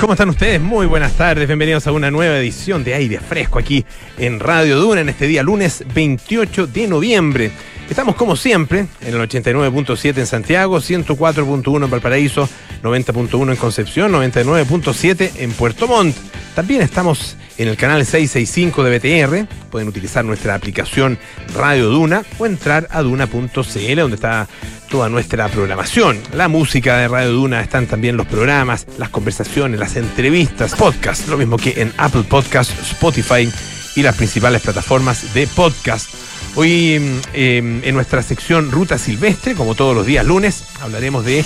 [0.00, 0.60] ¿Cómo están ustedes?
[0.60, 3.84] Muy buenas tardes, bienvenidos a una nueva edición de Aire Fresco aquí
[4.16, 7.50] en Radio Duna en este día lunes 28 de noviembre.
[7.90, 12.48] Estamos como siempre en el 89.7 en Santiago, 104.1 en Valparaíso,
[12.80, 16.16] 90.1 en Concepción, 99.7 en Puerto Montt.
[16.54, 19.48] También estamos en el canal 665 de BTR.
[19.68, 21.18] Pueden utilizar nuestra aplicación
[21.56, 24.46] Radio Duna o entrar a duna.cl donde está
[24.92, 26.20] toda nuestra programación.
[26.34, 31.38] La música de Radio Duna están también los programas, las conversaciones, las entrevistas, podcast, lo
[31.38, 33.50] mismo que en Apple Podcast, Spotify
[33.96, 36.10] y las principales plataformas de podcast.
[36.56, 41.42] Hoy em, en nuestra sección Ruta Silvestre, como todos los días lunes, hablaremos de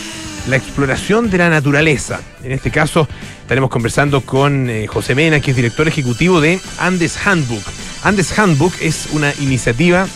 [0.48, 2.20] la exploración de la naturaleza.
[2.42, 3.08] En este caso
[3.42, 7.62] estaremos conversando con eh, José Mena, que es director ejecutivo de Andes Handbook.
[8.02, 10.08] Andes Handbook es una iniciativa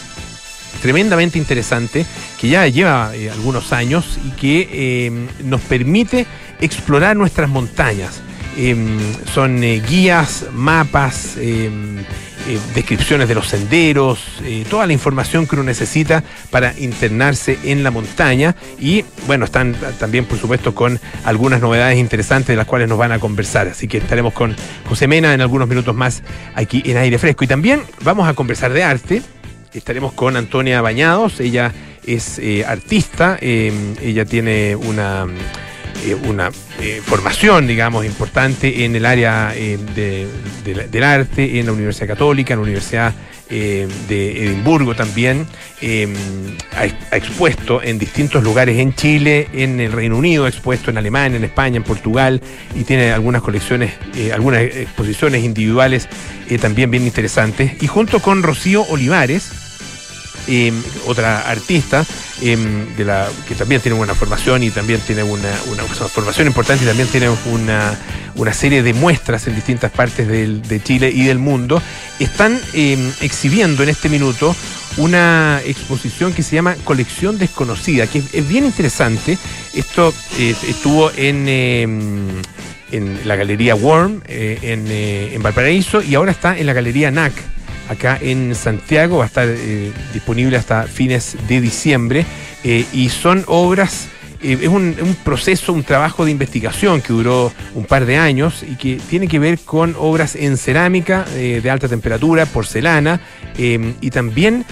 [0.80, 2.06] tremendamente interesante
[2.40, 6.26] que ya lleva eh, algunos años y que em, nos permite
[6.60, 8.20] explorar nuestras montañas.
[8.56, 8.98] Em,
[9.32, 11.70] son eh, guías, mapas, eh,
[12.74, 14.18] descripciones de los senderos,
[14.68, 20.24] toda la información que uno necesita para internarse en la montaña y bueno, están también
[20.24, 23.98] por supuesto con algunas novedades interesantes de las cuales nos van a conversar, así que
[23.98, 24.56] estaremos con
[24.88, 26.22] José Mena en algunos minutos más
[26.56, 27.44] aquí en aire fresco.
[27.44, 29.22] Y también vamos a conversar de arte
[29.78, 31.40] estaremos con Antonia Bañados.
[31.40, 31.72] Ella
[32.06, 35.26] es eh, artista, em, ella tiene una,
[36.04, 42.54] eh, una eh, formación, digamos, importante en el área del arte, en la Universidad Católica,
[42.54, 43.14] en la Universidad
[43.50, 45.46] em, de Edimburgo también.
[46.76, 51.38] Ha, expuesto en distintos lugares en Chile, en el Reino Unido, ha expuesto en Alemania,
[51.38, 52.40] en España, en Portugal,
[52.74, 53.94] y tiene algunas colecciones,
[54.32, 56.08] algunas exposiciones individuales
[56.60, 57.82] también bien interesantes.
[57.82, 59.50] Y junto con Rocío Olivares,
[60.46, 60.74] Em,
[61.06, 62.04] otra artista
[62.40, 65.52] em, que también tiene una formación y también tiene una,
[66.12, 67.96] formación importante y también tiene una,
[68.36, 71.82] una serie de muestras en distintas partes de Chile y del mundo,
[72.18, 74.54] están em, exhibiendo en este minuto
[74.96, 79.38] una exposición que se llama Colección Desconocida, que es, bien interesante.
[79.74, 86.32] Esto eh, estuvo en, en la Galería Worm eh, en, eh, en Valparaíso y ahora
[86.32, 87.32] está en la Galería NAC
[87.88, 89.48] acá en Santiago, va a estar
[90.12, 92.24] disponible hasta fines de diciembre
[92.62, 94.06] y son obras,
[94.42, 98.76] eh, es un, proceso, un trabajo de investigación que duró un par de años y
[98.76, 103.20] que tiene que ver con obras en cerámica de alta temperatura, porcelana
[103.56, 104.64] y también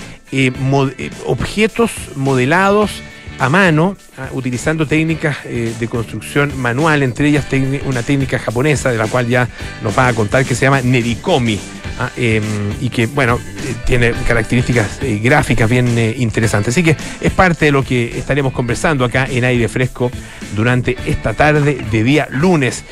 [1.26, 3.02] objetos modelados
[3.38, 7.46] a mano, ah, utilizando técnicas de construcción manual, entre ellas
[7.86, 9.48] una técnica japonesa de la cual ya
[9.82, 11.58] nos va a contar que se llama Nerikomi.
[12.00, 12.44] Ah, em,
[12.80, 16.72] y que, bueno, eh, tiene características eh, gráficas bien eh, interesantes.
[16.72, 20.10] Así que es parte de lo que estaremos conversando acá en aire fresco
[20.54, 22.84] durante esta tarde de día lunes.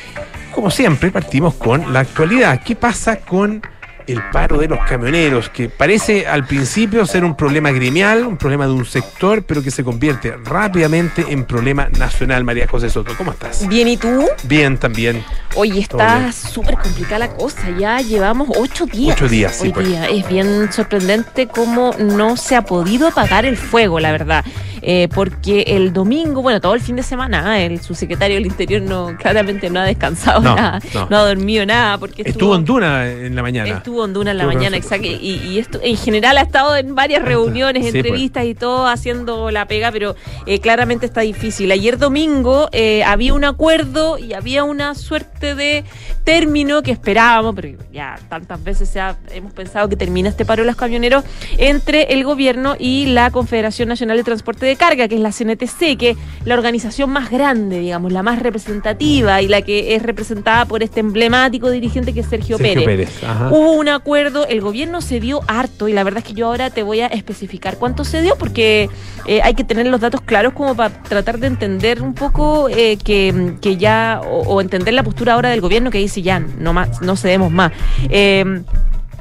[0.53, 2.61] Como siempre, partimos con la actualidad.
[2.65, 3.63] ¿Qué pasa con
[4.07, 8.67] el paro de los camioneros, que parece al principio ser un problema gremial, un problema
[8.67, 12.45] de un sector, pero que se convierte rápidamente en problema nacional.
[12.45, 13.67] María José Soto, ¿cómo estás?
[13.69, 14.27] Bien, ¿y tú?
[14.45, 15.25] Bien, también.
[15.55, 19.17] Hoy está súper complicada la cosa, ya llevamos ocho días.
[19.17, 19.69] Ocho días, sí.
[19.69, 19.89] Hoy pues.
[19.89, 20.07] día.
[20.07, 24.45] Es bien sorprendente cómo no se ha podido apagar el fuego, la verdad.
[24.89, 29.17] Eh, porque el domingo, bueno, todo el fin de semana, el subsecretario del Interior no
[29.19, 30.81] claramente no ha descansado nada,
[31.11, 31.17] no.
[31.17, 31.99] ha dormido nada.
[31.99, 33.79] porque Estuvo, en Duna en la mañana.
[33.79, 35.07] Estuvo en Duna en la mañana, exacto.
[35.07, 37.95] Y, esto, en general ha estado en varias reuniones, pues.
[37.95, 41.71] entrevistas y todo, haciendo la pega, pero eh, claramente está difícil.
[41.73, 45.85] Ayer domingo eh, había un acuerdo y había una suerte de
[46.25, 49.01] término que esperábamos, pero ya tantas veces se
[49.33, 51.25] hemos pensado que termina este paro de los camioneros
[51.59, 55.97] entre el gobierno y la Confederación Nacional de Transporte de carga, que es la CNTC,
[55.99, 60.65] que es la organización más grande, digamos, la más representativa y la que es representada
[60.65, 63.11] por este emblemático dirigente que es Sergio, Pérez.
[63.51, 66.71] Hubo un acuerdo, el gobierno se dio harto y la verdad es que yo ahora
[66.71, 68.89] te voy a especificar cuánto se dio porque
[69.27, 72.97] eh, hay que tener los datos claros como para tratar de entender un poco eh,
[72.97, 77.17] que, ya, o, entender la postura ahora del gobierno que dice ya, no más, no
[77.17, 77.73] cedemos más.
[78.09, 78.63] Eh,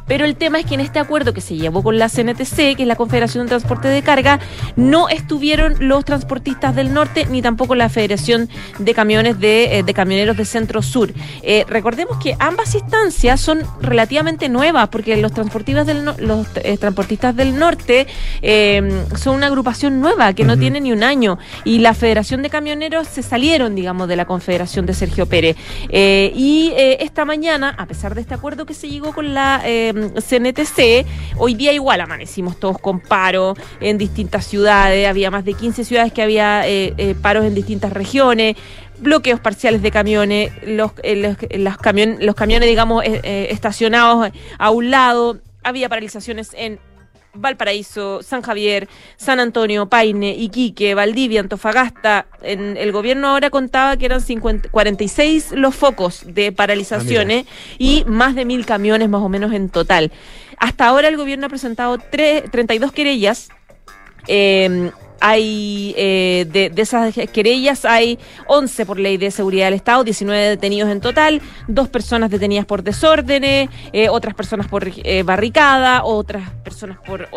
[0.07, 2.83] pero el tema es que en este acuerdo que se llevó con la CNTC, que
[2.83, 4.39] es la Confederación de Transporte de Carga,
[4.75, 8.49] no estuvieron los transportistas del norte ni tampoco la Federación
[8.79, 11.13] de Camiones de, eh, Camioneros de Centro Sur.
[11.41, 17.35] Eh, recordemos que ambas instancias son relativamente nuevas, porque los transportistas del, los, eh, transportistas
[17.35, 18.07] del norte
[19.15, 23.07] son una agrupación nueva que no tiene ni un año y la Federación de Camioneros
[23.07, 25.55] se salieron, digamos, de la Confederación de Sergio Pérez.
[25.89, 29.61] y esta mañana, a pesar de este acuerdo que se llegó con la
[29.95, 31.05] CNTC,
[31.37, 36.13] hoy día igual amanecimos todos con paro en distintas ciudades, había más de 15 ciudades
[36.13, 38.55] que había eh, eh, paros en distintas regiones.
[38.99, 41.37] bloqueos parciales de camiones, los, los,
[42.19, 46.79] los camiones, digamos, estacionados a un lado, había paralizaciones en
[47.35, 48.87] Valparaíso, San Javier,
[49.17, 52.25] San Antonio, Paine, Iquique, Valdivia, Antofagasta.
[52.41, 54.21] En, el gobierno ahora contaba que eran
[54.71, 59.69] 46 los focos de paralizaciones ah, y más de mil camiones más o menos en
[59.69, 60.11] total.
[60.57, 63.49] Hasta ahora el gobierno ha presentado 32 querellas.
[64.27, 70.49] Eh, hay eh, de, esas querellas hay 11 por ley de seguridad del Estado, 19
[70.49, 76.49] detenidos en total, dos personas detenidas por desórdenes, eh, otras personas por eh, barricada, otras
[76.63, 77.27] personas por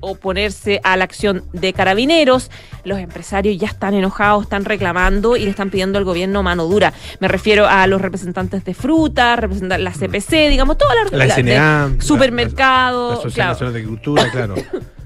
[0.00, 2.50] oponerse a la acción de carabineros.
[2.84, 6.92] Los empresarios ya están enojados, están reclamando y le están pidiendo al gobierno mano dura.
[7.20, 11.90] Me refiero a los representantes de fruta, representantes la CPC, digamos, toda la, la, la
[12.00, 14.54] supermercado, la, Asociación Nacional de Agricultura, claro.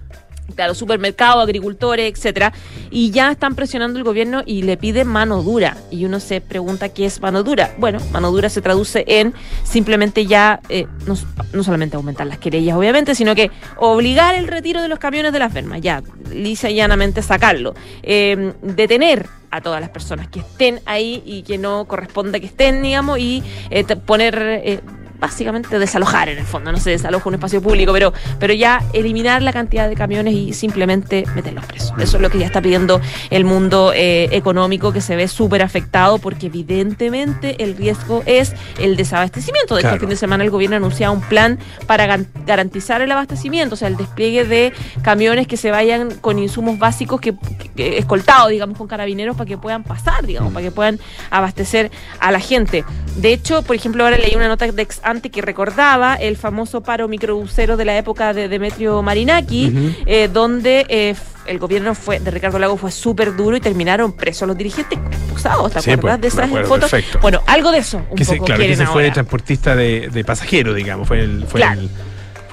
[0.54, 2.52] claro, supermercados, agricultores, etcétera,
[2.90, 5.76] y ya están presionando el gobierno y le piden mano dura.
[5.90, 7.74] Y uno se pregunta qué es mano dura.
[7.78, 9.34] Bueno, mano dura se traduce en
[9.64, 11.16] simplemente ya, eh, no,
[11.62, 15.52] solamente aumentar las querellas, obviamente, sino que obligar el retiro de los camiones de las
[15.52, 17.74] fermas, ya, lisa y llanamente sacarlo.
[18.02, 22.82] Eh, detener a todas las personas que estén ahí y que no corresponda que estén,
[22.82, 24.82] digamos, y eh, poner
[25.22, 29.40] básicamente desalojar en el fondo, no se desaloja un espacio público, pero, pero ya eliminar
[29.40, 31.92] la cantidad de camiones y simplemente meterlos presos.
[32.00, 35.62] Eso es lo que ya está pidiendo el mundo eh, económico que se ve súper
[35.62, 39.76] afectado porque evidentemente el riesgo es el desabastecimiento.
[39.76, 43.74] De hecho, el fin de semana el gobierno anunciaba un plan para garantizar el abastecimiento,
[43.74, 44.72] o sea, el despliegue de
[45.02, 47.36] camiones que se vayan con insumos básicos que,
[47.76, 50.54] escoltados, digamos, con carabineros para que puedan pasar, digamos, mm.
[50.54, 50.98] para que puedan
[51.30, 52.84] abastecer a la gente.
[53.16, 57.08] De hecho, por ejemplo, ahora leí una nota de ex que recordaba el famoso paro
[57.08, 61.14] microbusero de la época de Demetrio Marinaki, eh, donde eh,
[61.46, 65.72] el gobierno fue de Ricardo Lago fue súper duro y terminaron presos los dirigentes expulsados,
[65.72, 66.90] ¿te acuerdas pues, de esas fotos?
[67.20, 67.98] Bueno, algo de eso.
[68.10, 71.44] Un poco claro, que se fue el transportista de, de pasajeros, digamos, fue el...
[71.46, 71.90] Fue el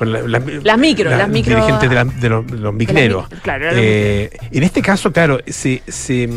[0.02, 1.56] las micro, las micro.
[1.56, 6.30] Dirigentes de, de, los, de claro, eh, en este caso, claro, se, se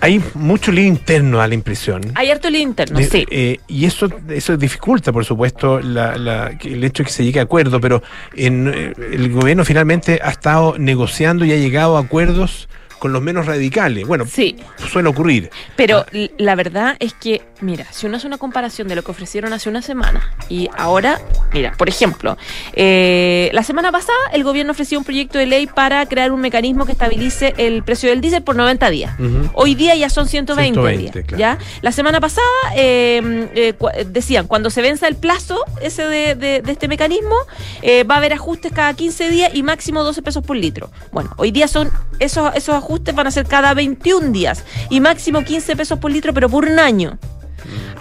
[0.00, 2.00] hay mucho lío interno a la impresión.
[2.14, 3.26] Hay harto lío interno, sí.
[3.30, 7.80] Eh, y eso, eso dificulta, por supuesto, el hecho de que se llegue a acuerdo,
[7.80, 8.02] pero
[8.34, 12.68] en, eh, el gobierno finalmente ha estado negociando y ha llegado a acuerdos
[12.98, 14.06] con los menos radicales.
[14.06, 14.56] Bueno, sí.
[14.76, 15.50] suele ocurrir.
[15.74, 16.16] Pero ah.
[16.38, 19.68] la verdad es que, mira, si uno hace una comparación de lo que ofrecieron hace
[19.68, 21.20] una semana y ahora,
[21.52, 22.36] mira, por ejemplo,
[22.72, 26.86] eh, la semana pasada el gobierno ofreció un proyecto de ley para crear un mecanismo
[26.86, 29.14] que estabilice el precio del diésel por 90 días.
[29.54, 31.14] Hoy día ya son 120, días.
[31.36, 31.58] ¿ya?
[31.82, 33.74] La semana pasada em, eh,
[34.06, 37.36] decían, cuando se venza el plazo ese de, este mecanismo,
[37.82, 40.90] eh, va a haber ajustes cada 15 días y máximo 12 pesos por litro.
[41.12, 45.42] Bueno, hoy día son esos, esos ajustes van a ser cada 21 días y máximo
[45.42, 47.18] 15 pesos por litro, pero por un año.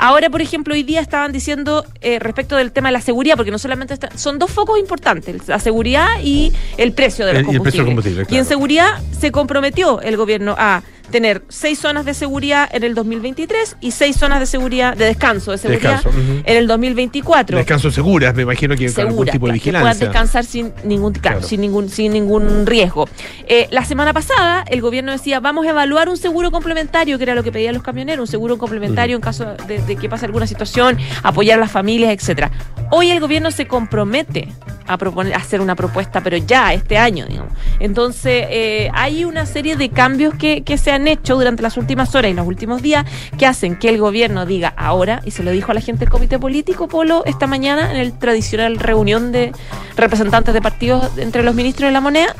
[0.01, 3.51] Ahora, por ejemplo, hoy día estaban diciendo eh, respecto del tema de la seguridad, porque
[3.51, 8.29] no solamente son dos focos importantes, la seguridad y el precio de los combustibles.
[8.29, 12.83] Y, y en seguridad se comprometió el gobierno a tener seis zonas de seguridad en
[12.83, 16.01] el 2023 y seis zonas de seguridad, de descanso de seguridad
[16.45, 17.57] en el 2024.
[17.57, 19.91] Descanso seguras, me imagino que con algún tipo de vigilancia.
[19.91, 23.07] Que puedan descansar sin ningún, sin ningún, sin ningún riesgo.
[23.47, 27.35] Eh, la semana pasada el gobierno decía, vamos a evaluar un seguro complementario, que era
[27.35, 30.97] lo que pedían los camioneros, un seguro complementario en caso de, que pase alguna situación,
[31.23, 32.51] apoyar a las familias, etcétera.
[32.91, 34.49] Hoy el gobierno se compromete
[34.89, 37.53] a proponer, hacer una propuesta, pero ya este año, digamos.
[37.79, 42.15] Entonces, eh, hay una serie de cambios que, que se han hecho durante las últimas
[42.15, 43.05] horas y los últimos días
[43.37, 46.09] que hacen que el gobierno diga ahora, y se lo dijo a la gente del
[46.09, 49.51] comité político, Polo, esta mañana en el tradicional reunión de
[49.95, 52.35] representantes de partidos entre los ministros de la moneda,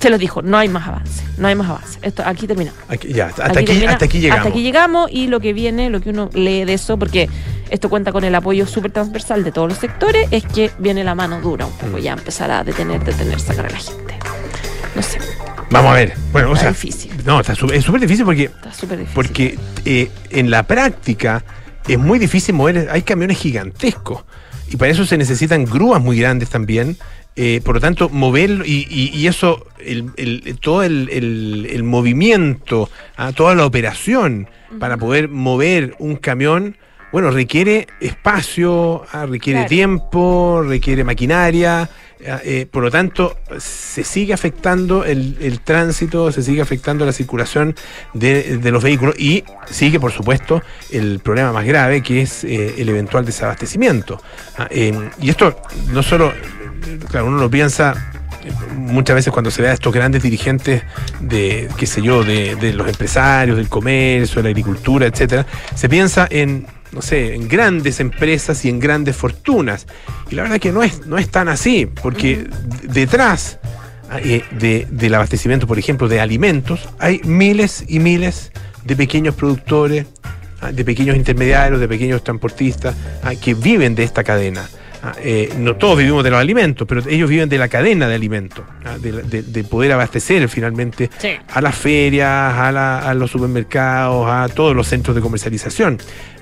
[0.00, 1.98] se los dijo, no hay más avance, no hay más avance.
[2.00, 2.80] Esto, aquí terminamos.
[3.06, 3.94] ya, hasta aquí, llegamos.
[3.94, 7.28] Hasta aquí llegamos y lo que viene, lo que uno lee de eso, porque
[7.68, 11.14] esto cuenta con el apoyo súper transversal de todos los sectores, es que viene la
[11.14, 12.00] mano dura un poco, mm.
[12.00, 14.18] ya empezar a detener, detener, sacar a la gente.
[14.96, 15.18] No sé.
[15.70, 16.14] Vamos a ver.
[16.32, 17.12] Bueno, o sea, difícil.
[17.26, 19.14] No, está es súper difícil porque, está difícil.
[19.14, 21.44] porque eh, en la práctica
[21.86, 24.24] es muy difícil mover, hay camiones gigantescos
[24.70, 26.96] y para eso se necesitan grúas muy grandes también.
[27.36, 30.10] Eh, por lo tanto, moverlo y, y, eso, el,
[30.60, 34.48] todo el, movimiento, ah, toda la operación
[34.78, 36.76] para poder mover un camión,
[37.12, 41.88] bueno, requiere espacio, ah, requiere tiempo, requiere maquinaria.
[42.22, 47.74] Eh, por lo tanto, se sigue afectando el, tránsito, se sigue afectando la circulación
[48.12, 52.88] de, los vehículos y sigue, por supuesto, el problema más grave que es eh, el
[52.90, 54.20] eventual desabastecimiento.
[54.58, 55.56] Ah, y esto
[55.92, 56.32] no solo,
[57.10, 58.12] claro, uno lo piensa
[58.74, 60.82] muchas veces cuando se ve a estos grandes dirigentes
[61.20, 65.88] de, qué sé yo, de, de los empresarios, del comercio, de la agricultura, etcétera, se
[65.88, 69.86] piensa en no sé, en grandes empresas y en grandes fortunas.
[70.30, 72.48] Y la verdad que no es, no es tan así, porque
[72.82, 73.58] detrás
[74.22, 78.50] eh, de, del abastecimiento, por ejemplo, de alimentos, hay miles y miles
[78.84, 80.06] de pequeños productores,
[80.60, 84.68] ah, de pequeños intermediarios, de pequeños transportistas ah, que viven de esta cadena.
[85.02, 88.14] Ah, eh, no todos vivimos de los alimentos, pero ellos viven de la cadena de
[88.14, 88.64] alimentos,
[89.00, 91.08] de, poder abastecer finalmente
[91.48, 95.98] a las ferias, a, a, los supermercados, a todos los centros de comercialización.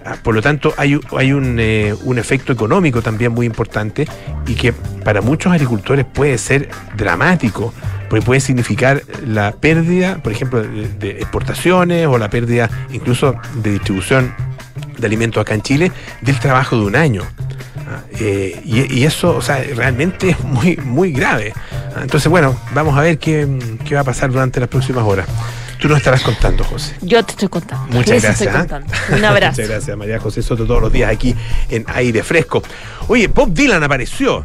[0.08, 4.08] Ah, por lo tanto, hay, hay eh, un, efecto económico también muy importante
[4.46, 7.74] y que para muchos agricultores puede ser dramático,
[8.08, 14.34] porque puede significar la pérdida, por ejemplo, de, exportaciones o la pérdida incluso de distribución
[14.96, 17.22] de alimentos acá en Chile del trabajo de un año.
[17.90, 21.54] Ah, eh, y, eso, o sea, realmente es muy, muy grave.
[21.96, 23.48] Ah, entonces, bueno, vamos a ver qué,
[23.86, 25.26] qué va a pasar durante las próximas horas.
[25.78, 26.96] Tú nos estarás contando, José.
[27.02, 27.86] Yo te estoy contando.
[27.94, 28.54] Muchas gracias.
[28.54, 28.80] ¿ah?
[29.16, 29.52] Un abrazo.
[29.52, 31.34] Muchas gracias, María José Soto, todos los días aquí
[31.68, 32.62] en aire fresco.
[33.06, 34.44] Oye, Bob Dylan apareció.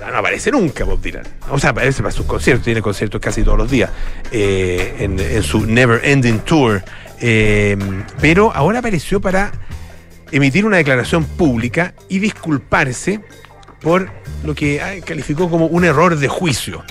[0.00, 1.22] No aparece nunca Bob Dylan.
[1.50, 3.90] O sea, aparece para sus conciertos, tiene conciertos casi todos los días
[4.32, 6.82] eh, en, su Never Ending Tour.
[7.20, 7.76] Eh,
[8.20, 9.52] pero ahora apareció para
[10.32, 13.20] emitir una declaración pública y disculparse
[13.80, 14.10] por
[14.44, 16.82] lo que calificó como un error de juicio.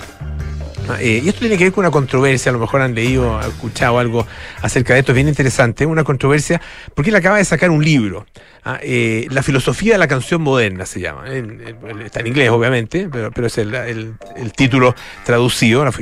[0.88, 3.38] Ah, eh, y esto tiene que ver con una controversia, a lo mejor han leído,
[3.38, 4.26] han escuchado algo
[4.62, 6.60] acerca de esto, es bien interesante, una controversia,
[6.94, 8.26] porque él acaba de sacar un libro,
[8.64, 11.24] ah, eh, La filosofía de la canción moderna se llama,
[12.04, 14.16] está en inglés obviamente, pero, pero es el,
[14.56, 15.92] título traducido, la,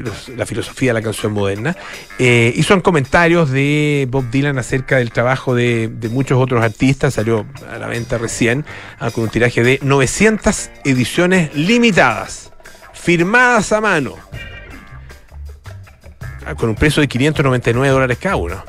[0.46, 1.76] filosofía de la canción moderna,
[2.18, 7.46] eh, y son comentarios de Bob Dylan acerca del trabajo de, muchos otros artistas, salió
[7.70, 8.64] a la venta recién,
[8.98, 12.52] ah, con un tiraje de 900 ediciones limitadas,
[12.94, 14.16] firmadas a mano
[16.56, 18.62] con un precio de 599 dólares cada uno.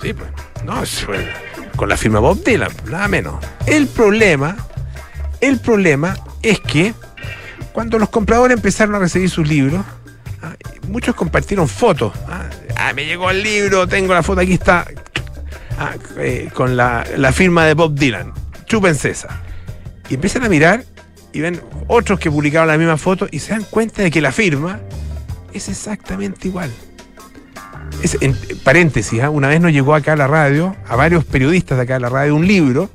[0.00, 0.30] Sí, pues.
[0.64, 0.82] No,
[1.76, 3.44] con la firma Bob Dylan, nada menos.
[3.66, 4.56] El problema,
[5.40, 6.94] el problema es que
[7.72, 9.84] cuando los compradores empezaron a recibir sus libros,
[10.42, 10.54] ah,
[10.88, 12.12] muchos compartieron fotos.
[12.28, 14.86] Ah, ah, me llegó el libro, tengo la foto, aquí está,
[16.18, 18.32] eh, con la, firma de Bob Dylan.
[18.66, 19.30] Chupen César.
[20.08, 20.84] Y empiezan a mirar
[21.32, 24.32] y ven otros que publicaron la misma foto y se dan cuenta de que la
[24.32, 24.80] firma
[25.52, 26.70] es exactamente igual
[28.20, 29.30] en paréntesis, ¿ah?
[29.30, 32.08] una vez nos llegó acá a la radio, a varios periodistas de acá a la
[32.08, 32.90] radio, un libro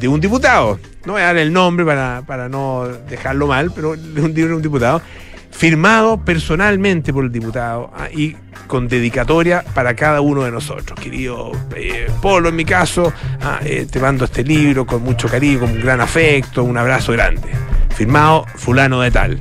[0.00, 0.78] de un diputado.
[1.04, 4.56] No voy a dar el nombre para, no dejarlo mal, pero de un libro de
[4.56, 5.02] un diputado,
[5.50, 8.08] firmado personalmente por el diputado ¿ah?
[8.10, 10.98] y con dedicatoria para cada uno de nosotros.
[10.98, 13.12] Querido eh, Polo, en mi caso,
[13.42, 13.60] ¿ah?
[13.62, 17.48] eh, te mando este libro con mucho cariño, con un gran afecto, un abrazo grande.
[17.94, 19.38] Firmado fulano de tal.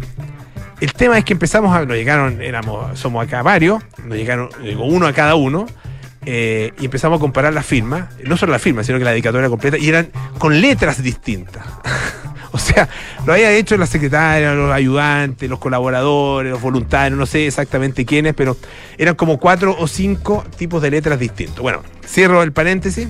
[0.79, 1.85] El tema es que empezamos a.
[1.85, 5.65] Nos llegaron, éramos, somos acá varios, nos llegaron, uno a cada uno.
[6.25, 9.49] Eh, y empezamos a comparar las firmas, no solo las firmas, sino que la dedicatoria
[9.49, 11.65] completa, y eran con letras distintas.
[12.51, 12.87] o sea,
[13.25, 18.33] lo había hecho la secretaria, los ayudantes, los colaboradores, los voluntarios, no sé exactamente quiénes,
[18.35, 18.55] pero
[18.97, 21.59] eran como cuatro o cinco tipos de letras distintos.
[21.59, 23.07] Bueno, cierro el paréntesis.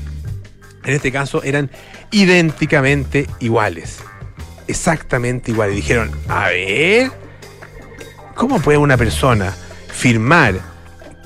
[0.84, 1.70] En este caso eran
[2.12, 4.00] idénticamente iguales.
[4.68, 5.76] Exactamente iguales.
[5.76, 7.12] dijeron, a ver,
[8.36, 9.54] ¿Cómo puede una persona
[9.92, 10.56] firmar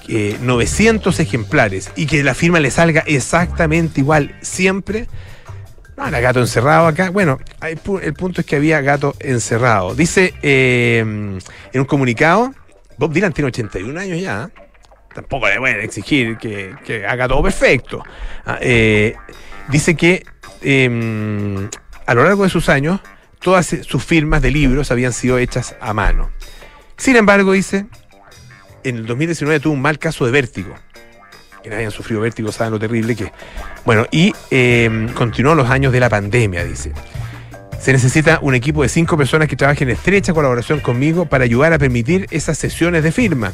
[0.08, 5.08] 900 eh, ejemplares y que la firma le salga exactamente igual siempre?
[5.96, 7.10] No, era gato encerrado acá.
[7.10, 9.96] Bueno, el punto es que había gato encerrado.
[9.96, 12.54] Dice eh, en un comunicado,
[12.98, 14.50] Bob Dylan tiene 81 años ya.
[15.14, 18.04] Tampoco le pueden exigir que, haga todo perfecto.
[18.46, 19.16] Ah, eh,
[19.70, 20.24] dice que
[20.62, 21.68] em,
[22.06, 23.02] a lo largo de sus años,
[23.42, 26.30] todas sus firmas de libros habían sido hechas a mano.
[26.98, 27.86] Sin embargo, dice,
[28.84, 30.74] en el 2019 tuvo un mal caso de vértigo.
[31.62, 33.32] Quienes hayan sufrido vértigo saben lo terrible que.
[33.86, 36.94] Bueno, y em, continuó los años de la pandemia, dice.
[37.80, 41.74] Se necesita un equipo de cinco personas que trabajen en estrecha colaboración conmigo para ayudar
[41.74, 43.54] a permitir esas sesiones de firma.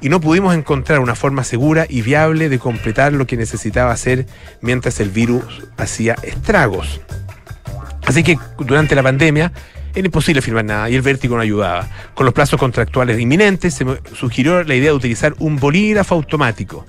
[0.00, 4.26] Y no pudimos encontrar una forma segura y viable de completar lo que necesitaba hacer
[4.60, 7.00] mientras el virus hacía estragos.
[8.06, 9.52] Así que durante la pandemia
[9.94, 11.88] era imposible firmar nada y el vértigo no ayudaba.
[12.14, 16.84] Con los plazos contractuales inminentes se me sugirió la idea de utilizar un bolígrafo automático,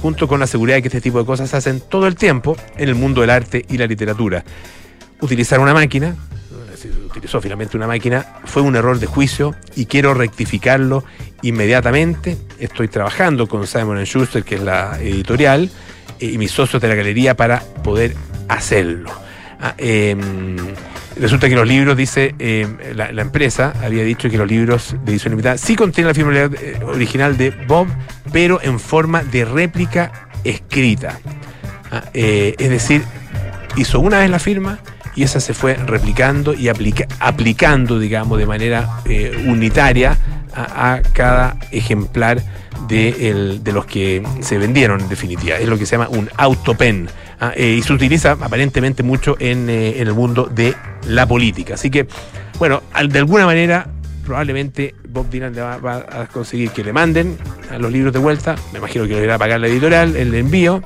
[0.00, 2.56] junto con la seguridad de que este tipo de cosas se hacen todo el tiempo
[2.76, 4.44] en el mundo del arte y la literatura.
[5.20, 6.16] Utilizar una máquina,
[6.76, 11.04] se utilizó finalmente una máquina, fue un error de juicio y quiero rectificarlo
[11.42, 12.38] inmediatamente.
[12.58, 15.70] Estoy trabajando con Simon Schuster, que es la editorial,
[16.18, 18.14] y mis socios de la galería para poder
[18.48, 19.10] hacerlo.
[19.60, 20.56] Ah, em,
[21.16, 25.32] Resulta que los libros, dice eh, la, empresa, había dicho que los libros de edición
[25.32, 27.88] limitada sí contienen la firma eh, original de Bob,
[28.32, 31.18] pero en forma de réplica escrita.
[31.90, 33.02] Ah, eh, es decir,
[33.76, 34.78] hizo una vez la firma
[35.16, 38.88] y esa se fue replicando y aplicando, digamos, de manera
[39.46, 40.16] unitaria
[40.54, 42.42] a, cada ejemplar
[42.90, 45.56] de, los que se vendieron en definitiva.
[45.56, 47.08] Es lo que se llama un autopen.
[47.40, 50.74] Ah, eh, y se utiliza aparentemente mucho en, eh, en, el mundo de
[51.06, 51.74] la política.
[51.74, 52.06] Así que,
[52.58, 53.86] bueno, de alguna manera,
[54.26, 57.38] probablemente Bob Dylan va, va, a conseguir que le manden
[57.70, 58.56] a los libros de vuelta.
[58.72, 60.82] Me imagino que le irá a pagar la editorial, el envío,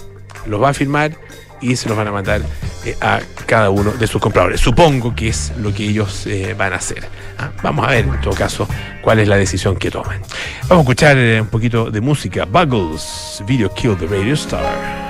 [0.47, 1.17] los va a firmar
[1.61, 2.43] y se los van a mandar
[2.85, 4.61] eh, a cada uno de sus compradores.
[4.61, 7.05] Supongo que es lo que ellos van a hacer.
[7.39, 8.69] Ah, vamos a ver, en todo caso,
[9.03, 10.21] cuál es la decisión que toman.
[10.69, 12.45] Vamos a escuchar un poquito de música.
[12.45, 15.04] Buggles, Video Kill the Radio Star.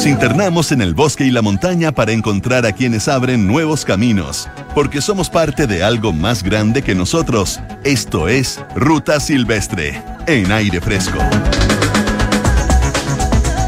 [0.00, 4.48] Nos internamos en el bosque y la montaña para encontrar a quienes abren nuevos caminos,
[4.74, 7.60] porque somos parte de algo más grande que nosotros.
[7.84, 11.18] Esto es Ruta Silvestre, en aire fresco.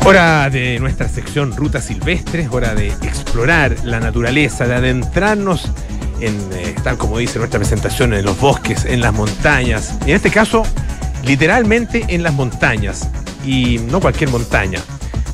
[0.07, 5.71] Hora de nuestra sección Ruta Silvestre, hora de explorar la naturaleza, de adentrarnos
[6.21, 10.31] en, eh, tal como dice nuestra presentación, en los bosques, en las montañas, en este
[10.31, 10.63] caso,
[11.25, 13.11] literalmente en las montañas,
[13.45, 14.81] y no cualquier montaña,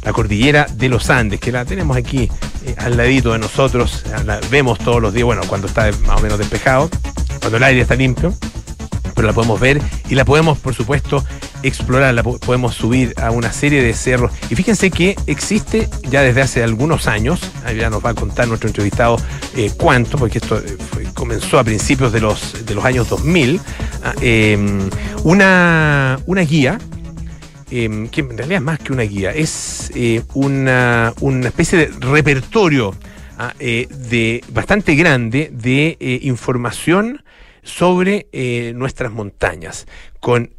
[0.04, 2.30] la cordillera de los Andes, que la tenemos aquí
[2.64, 6.22] eh, al ladito de nosotros, la vemos todos los días, bueno, cuando está más o
[6.22, 6.90] menos despejado,
[7.40, 8.34] cuando el aire está limpio,
[9.14, 11.24] pero la podemos ver y la podemos, por supuesto,
[11.62, 14.30] explorarla, podemos subir a una serie de cerros.
[14.48, 17.40] Y fíjense que existe ya desde hace algunos años,
[17.76, 19.16] ya nos va a contar nuestro entrevistado
[19.56, 20.76] eh, cuánto, porque esto eh,
[21.14, 23.60] comenzó a principios de los, de los años 2000,
[24.04, 24.88] ah, em,
[25.24, 26.78] una, una guía
[27.70, 31.86] em, que en realidad es más que una guía, es eh, una, una, especie de
[32.06, 32.94] repertorio
[33.38, 37.22] ah, de, bastante grande de información
[37.62, 38.26] sobre
[38.74, 39.86] nuestras montañas,
[40.20, 40.50] con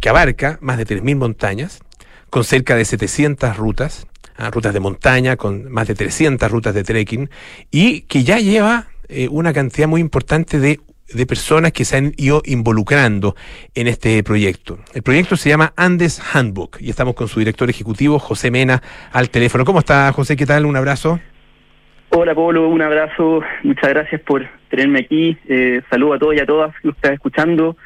[0.00, 1.80] que abarca más de 3.000 montañas,
[2.30, 6.84] con cerca de 700 rutas, ah, rutas de montaña, con más de 300 rutas de
[6.84, 7.30] trekking,
[7.70, 10.80] y que ya lleva eh, una cantidad muy importante de,
[11.12, 13.34] de, personas que se han ido involucrando
[13.74, 14.78] en este proyecto.
[14.94, 19.30] El proyecto se llama Andes Handbook y estamos con su director ejecutivo, José Mena, al
[19.30, 19.64] teléfono.
[19.64, 20.36] ¿Cómo está, José?
[20.36, 20.66] ¿Qué tal?
[20.66, 21.20] Un abrazo.
[22.10, 23.42] Hola, Pablo, un abrazo.
[23.62, 25.36] Muchas gracias por tenerme aquí.
[25.48, 27.76] Eh, saludo a todos y a todas que están escuchando.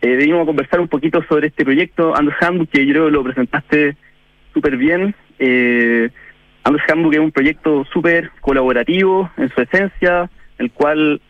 [0.00, 3.10] Eh, venimos a conversar un poquito sobre este proyecto, Anders Handbook, que yo creo que
[3.12, 3.96] lo presentaste
[4.52, 5.14] súper bien.
[5.38, 6.08] Eh,
[6.64, 11.20] Anders Handbook es un proyecto súper colaborativo en su esencia, el cual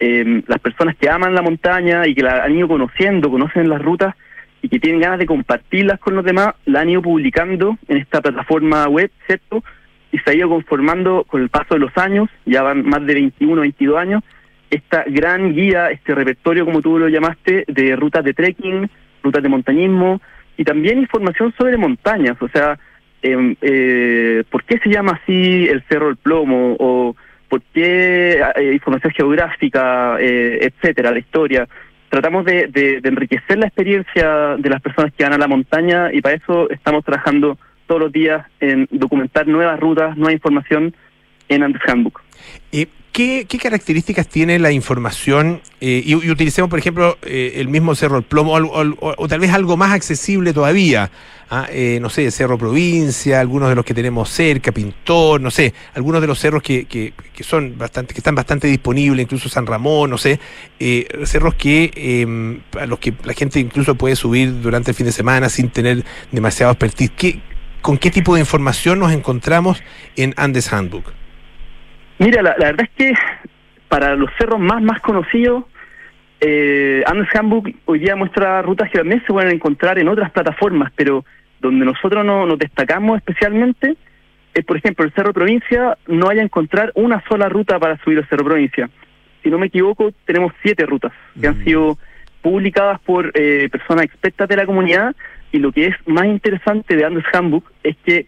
[0.00, 3.82] eh, las personas que aman la montaña y que la han ido conociendo, conocen las
[3.82, 4.14] rutas
[4.62, 8.22] y que tienen ganas de compartirlas con los demás, la han ido publicando en esta
[8.22, 9.62] plataforma web, ¿cierto?
[10.10, 13.12] Y se ha ido conformando con el paso de los años, ya van más de
[13.12, 14.22] 21, 22 años,
[14.70, 18.88] esta gran guía, este repertorio, como tú lo llamaste, de rutas de trekking,
[19.22, 20.20] rutas de montañismo
[20.56, 22.78] y también información sobre montañas, o sea,
[23.20, 26.76] em, eh, ¿por qué se llama así el Cerro del Plomo?
[26.78, 27.14] o
[27.50, 31.68] por qué eh, información geográfica, eh, etcétera, la historia.
[32.08, 36.22] Tratamos de, de, enriquecer la experiencia de las personas que van a la montaña y
[36.22, 40.94] para eso estamos trabajando todos los días en documentar nuevas rutas, nueva información
[41.48, 42.22] en Andes Handbook.
[42.70, 45.60] Y ¿Qué, características tiene la información?
[45.80, 49.76] Eh, y, utilicemos, por ejemplo, eh, el mismo Cerro El Plomo o, tal vez algo
[49.76, 51.10] más accesible todavía.
[51.50, 51.66] ¿ah?
[51.70, 56.20] Eh, no sé, Cerro Provincia, algunos de los que tenemos cerca, Pintor, no sé, algunos
[56.20, 60.18] de los cerros que, que, son bastante, que están bastante disponibles, incluso San Ramón, no
[60.18, 60.38] sé,
[61.24, 65.12] cerros que em, a los que la gente incluso puede subir durante el fin de
[65.12, 67.10] semana sin tener demasiado expertise.
[67.16, 67.40] ¿Qué,
[67.82, 69.82] ¿Con qué tipo de información nos encontramos
[70.16, 71.19] en Andes Handbook?
[72.20, 73.14] Mira, la, verdad es que
[73.88, 75.64] para los cerros más más conocidos,
[76.38, 80.92] eh, Andes Handbook hoy día muestra rutas que también se pueden encontrar en otras plataformas,
[80.94, 81.24] pero
[81.60, 83.96] donde nosotros no, nos destacamos especialmente
[84.52, 88.18] es, por ejemplo, el Cerro Provincia, no hay a encontrar una sola ruta para subir
[88.18, 88.90] al Cerro Provincia.
[89.42, 91.64] Si no me equivoco, tenemos siete rutas que han mm.
[91.64, 91.98] sido
[92.42, 95.16] publicadas por eh, personas expertas de la comunidad
[95.52, 98.26] y lo que es más interesante de Andes Handbook es que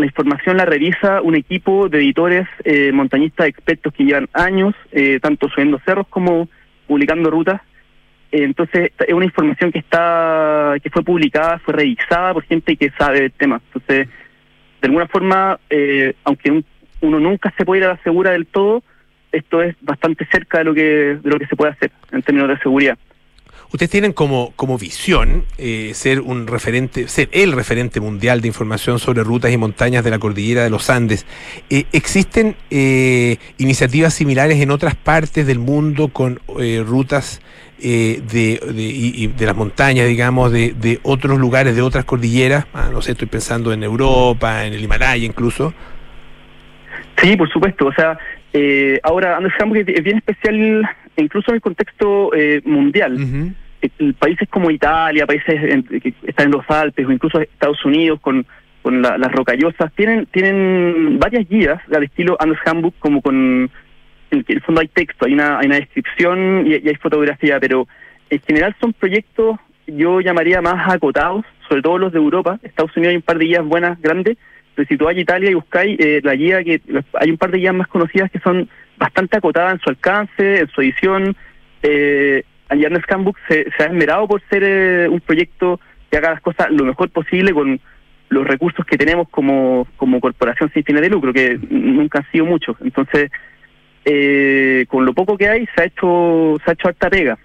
[0.00, 5.20] la información la revisa un equipo de editores eh, montañistas expertos que llevan años, eh,
[5.20, 6.48] tanto subiendo cerros como
[6.86, 7.60] publicando rutas.
[8.32, 12.90] Eh, entonces, es una información que está que fue publicada, fue revisada por gente que
[12.98, 13.60] sabe del tema.
[13.66, 14.08] Entonces,
[14.80, 15.58] de alguna forma,
[16.24, 16.62] aunque
[17.02, 18.82] uno nunca se puede ir a la segura del todo,
[19.30, 22.48] esto es bastante cerca de lo que de lo que se puede hacer en términos
[22.48, 22.98] de seguridad.
[23.72, 28.98] Ustedes tienen como, como visión eh, ser un referente, ser el referente mundial de información
[28.98, 31.24] sobre rutas y montañas de la cordillera de los Andes.
[31.70, 36.40] Eh, ¿Existen eh, iniciativas similares en otras partes del mundo con
[36.84, 37.40] rutas
[37.78, 42.66] de, de, de las montañas, digamos, de, de otros lugares, de otras cordilleras?
[42.74, 45.72] Ah, no sé, estoy pensando en Europa, en el Himalaya incluso.
[47.22, 47.86] Sí, por supuesto.
[47.86, 48.18] O sea,
[49.04, 49.54] ahora Andrés
[49.86, 50.82] es bien especial
[51.20, 53.54] incluso en el contexto eh, mundial.
[54.18, 58.46] países como Italia, países que están en los Alpes o incluso Estados Unidos con,
[58.82, 63.70] con las rocallosas, tienen tienen varias guías al estilo Anders Handbook, como con
[64.30, 67.86] en el fondo hay texto, hay una, hay una descripción y, hay fotografía, pero
[68.30, 72.58] en general son proyectos, yo llamaría más acotados, sobre todo los de Europa.
[72.62, 74.38] Estados Unidos hay un par de guías buenas, grandes,
[74.88, 76.80] si tú Italia y buscáis eh, la guía, que
[77.14, 80.68] hay un par de guías más conocidas que son bastante acotada en su alcance, en
[80.68, 81.36] su edición.
[81.82, 85.80] Eh, Ernest Handbook se, se, ha esmerado por ser eh, un proyecto
[86.10, 87.80] que haga las cosas lo mejor posible con
[88.28, 92.46] los recursos que tenemos como, como corporación sin fines de lucro, que nunca han sido
[92.46, 92.76] muchos.
[92.80, 93.30] Entonces,
[94.04, 97.38] eh, con lo poco que hay, se ha hecho, se ha hecho harta pega.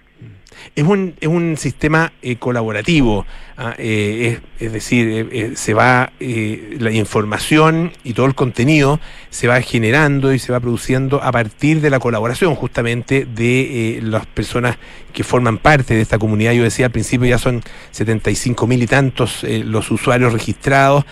[0.74, 6.90] Es un, es un sistema eh, colaborativo, ah, eh, es, decir, eh, se va la
[6.90, 11.90] información y todo el contenido se va generando y se va produciendo a partir de
[11.90, 14.76] la colaboración justamente de las personas
[15.12, 16.52] que forman parte de esta comunidad.
[16.52, 21.04] Yo decía al principio ya son 75 mil y tantos los usuarios registrados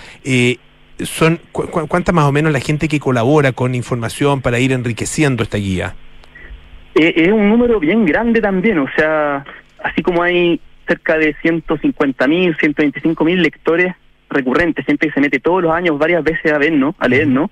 [1.02, 5.58] son cuánta más o menos la gente que colabora con información para ir enriqueciendo esta
[5.58, 5.96] guía.
[6.94, 9.44] Eh, es un número bien grande también, o sea,
[9.82, 13.94] así como hay cerca de 150 mil, 125 mil lectores
[14.30, 16.94] recurrentes, gente que se mete todos los años varias veces a ver, ¿no?
[16.98, 17.50] A leer, ¿no?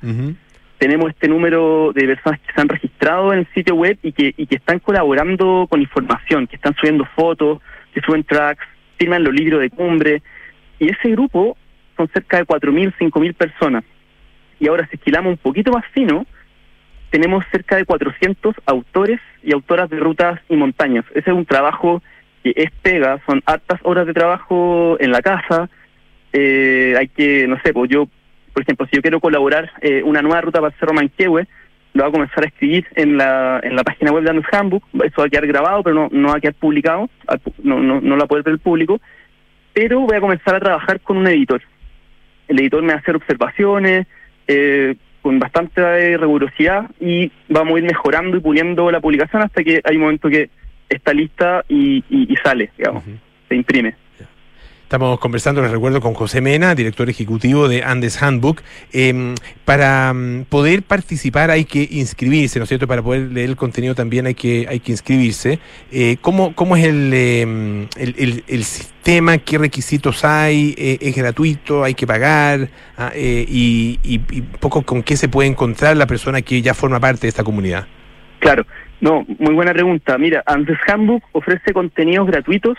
[0.79, 4.35] Tenemos este número de personas que se han registrado en el sitio web y que,
[4.37, 7.61] y que están colaborando con información, que están subiendo fotos,
[7.95, 8.65] que suben tracks,
[8.99, 10.23] firman los libros de cumbre.
[10.81, 11.57] Y ese grupo
[11.97, 13.85] son cerca de 4.000, 5.000 personas.
[14.59, 16.27] Y ahora si esquilamos un poquito más fino,
[17.13, 21.05] tenemos cerca de 400 autores y autoras de rutas y montañas.
[21.11, 22.03] Ese es un trabajo
[22.43, 25.69] que es pega, son hartas horas de trabajo en la casa.
[26.33, 28.09] Eh, hay que, no sé, pues yo,
[28.55, 31.47] por ejemplo, si yo quiero colaborar eh, una nueva ruta para Cerro Manquehue,
[31.93, 34.83] lo voy a comenzar a escribir en la, en la página web de Andrés Handbook.
[35.05, 37.11] Eso va a quedar grabado, pero no, no va a quedar publicado,
[37.63, 39.03] no, no, no lo va ver el público.
[39.75, 41.61] Pero voy a comenzar a trabajar con un editor.
[42.49, 44.07] El editor me va a hacer observaciones,
[44.49, 49.81] eh, con bastante rigurosidad y vamos a ir mejorando y puliendo la publicación hasta que
[49.85, 50.51] hay un momento que
[50.89, 52.03] está lista y,
[52.45, 53.05] sale, digamos,
[53.49, 54.02] se imprime.
[54.93, 58.61] Estamos conversando, les recuerdo, con José Mena, director ejecutivo de Andes Handbook.
[58.93, 62.87] Em, para mm, poder participar hay que inscribirse, ¿no es cierto?
[62.87, 65.61] Para poder leer el contenido también hay que, hay que inscribirse.
[65.91, 69.39] Eh, ¿cómo, ¿Cómo es em, el, el, sistema?
[69.39, 70.75] ¿Qué requisitos hay?
[70.77, 71.85] Eh, ¿Es gratuito?
[71.85, 72.69] ¿Hay que pagar?
[72.99, 74.19] Ah, eh, y, y,
[74.61, 77.87] poco con qué se puede encontrar la persona que ya forma parte de esta comunidad.
[78.41, 78.67] Claro,
[79.01, 80.19] no, muy buena pregunta.
[80.19, 82.77] Mira, Andes Handbook ofrece contenidos gratuitos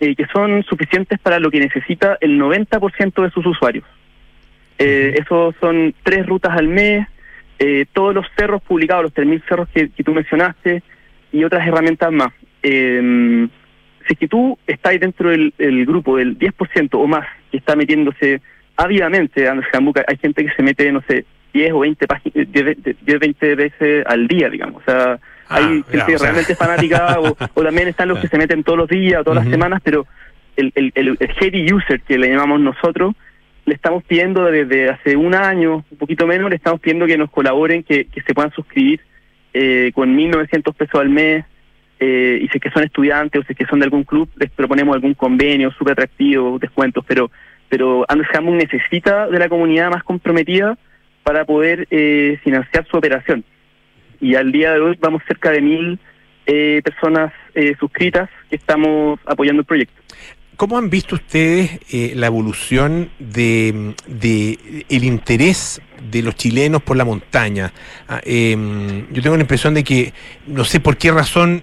[0.00, 3.84] eh, que son suficientes para lo que necesita el 90% de sus usuarios.
[4.78, 7.06] Eh, esos son tres rutas al mes,
[7.58, 10.82] eh, todos los cerros publicados, los 3.000 cerros que, tú mencionaste
[11.32, 12.32] y otras herramientas más.
[12.62, 13.48] Eh,
[14.06, 15.52] si es que tú estás dentro del,
[15.84, 18.40] grupo del 10% o más que está metiéndose
[18.76, 22.06] ávidamente a Handbook, hay gente que se mete, no sé, 10 o 20,
[22.46, 24.80] 10, 20 veces al día, digamos.
[24.82, 28.78] O sea, hay ah, gente realmente fanática o, también están los que se meten todos
[28.78, 30.06] los días o todas las semanas, pero
[30.56, 33.14] el, el, el, heavy user que le llamamos nosotros,
[33.64, 37.30] le estamos pidiendo desde hace un año, un poquito menos, le estamos pidiendo que nos
[37.30, 39.00] colaboren, que, que se puedan suscribir
[39.54, 41.44] eh, con 1.900 pesos al mes.
[42.00, 44.28] Eh, y si es que son estudiantes o si es que son de algún club,
[44.36, 47.30] les proponemos algún convenio súper atractivo, descuentos, pero
[47.68, 50.78] pero Andrés Hammond necesita de la comunidad más comprometida
[51.22, 53.44] para poder eh, financiar su operación
[54.20, 55.98] y al día de hoy vamos cerca de mil
[56.46, 60.00] eh, personas eh, suscritas que estamos apoyando el proyecto.
[60.56, 63.94] ¿Cómo han visto ustedes eh, la evolución de,
[64.88, 67.72] el interés de los chilenos por la montaña?
[68.08, 70.14] Ah, em, yo tengo la impresión de que
[70.46, 71.62] no sé por qué razón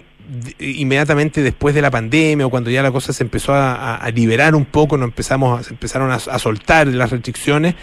[0.58, 4.64] inmediatamente después de la pandemia o cuando ya la cosa se empezó a, liberar un
[4.64, 7.76] poco, nos empezamos, empezaron a, soltar las restricciones,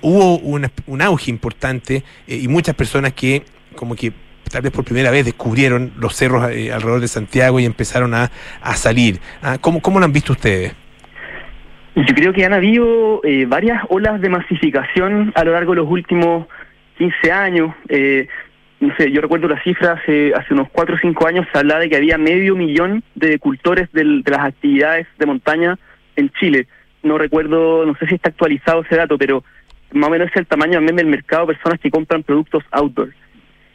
[0.00, 4.12] hubo un auge importante y muchas personas que como que
[4.50, 8.30] tal vez por primera vez descubrieron los cerros eh, alrededor de Santiago y empezaron a,
[8.60, 9.18] a salir.
[9.42, 10.74] Ah, ¿Cómo, ¿Cómo lo han visto ustedes?
[11.94, 15.90] Yo creo que han habido eh, varias olas de masificación a lo largo de los
[15.90, 16.46] últimos
[16.96, 17.74] 15 años.
[17.88, 18.28] Eh,
[18.80, 21.80] no sé, yo recuerdo la cifra hace, hace unos 4 o 5 años se hablaba
[21.80, 25.78] de que había medio millón de cultores de las actividades de montaña
[26.16, 26.66] en Chile.
[27.02, 29.44] No recuerdo, no sé si está actualizado ese dato, pero
[29.92, 33.10] más o menos es el tamaño también del mercado de personas que compran productos outdoor.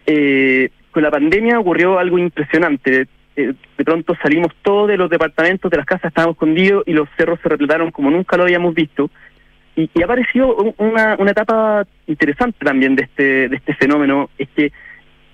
[0.08, 3.08] Eh, con la pandemia ocurrió algo impresionante.
[3.36, 7.08] Eh, de pronto salimos todos de los departamentos, de las casas estábamos escondidos y los
[7.17, 9.12] cerros se repletaron como nunca lo habíamos visto.
[9.76, 14.72] Y, y apareció una, una etapa interesante también de este, de este fenómeno, es que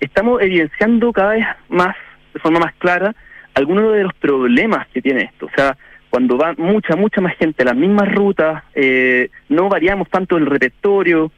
[0.00, 1.96] estamos evidenciando cada vez más,
[2.34, 3.14] de forma más clara,
[3.54, 5.46] algunos de los problemas que tiene esto.
[5.46, 5.76] O sea,
[6.10, 10.46] cuando va mucha, mucha más gente a las mismas rutas, eh, no variamos tanto el
[10.46, 11.32] repertorio,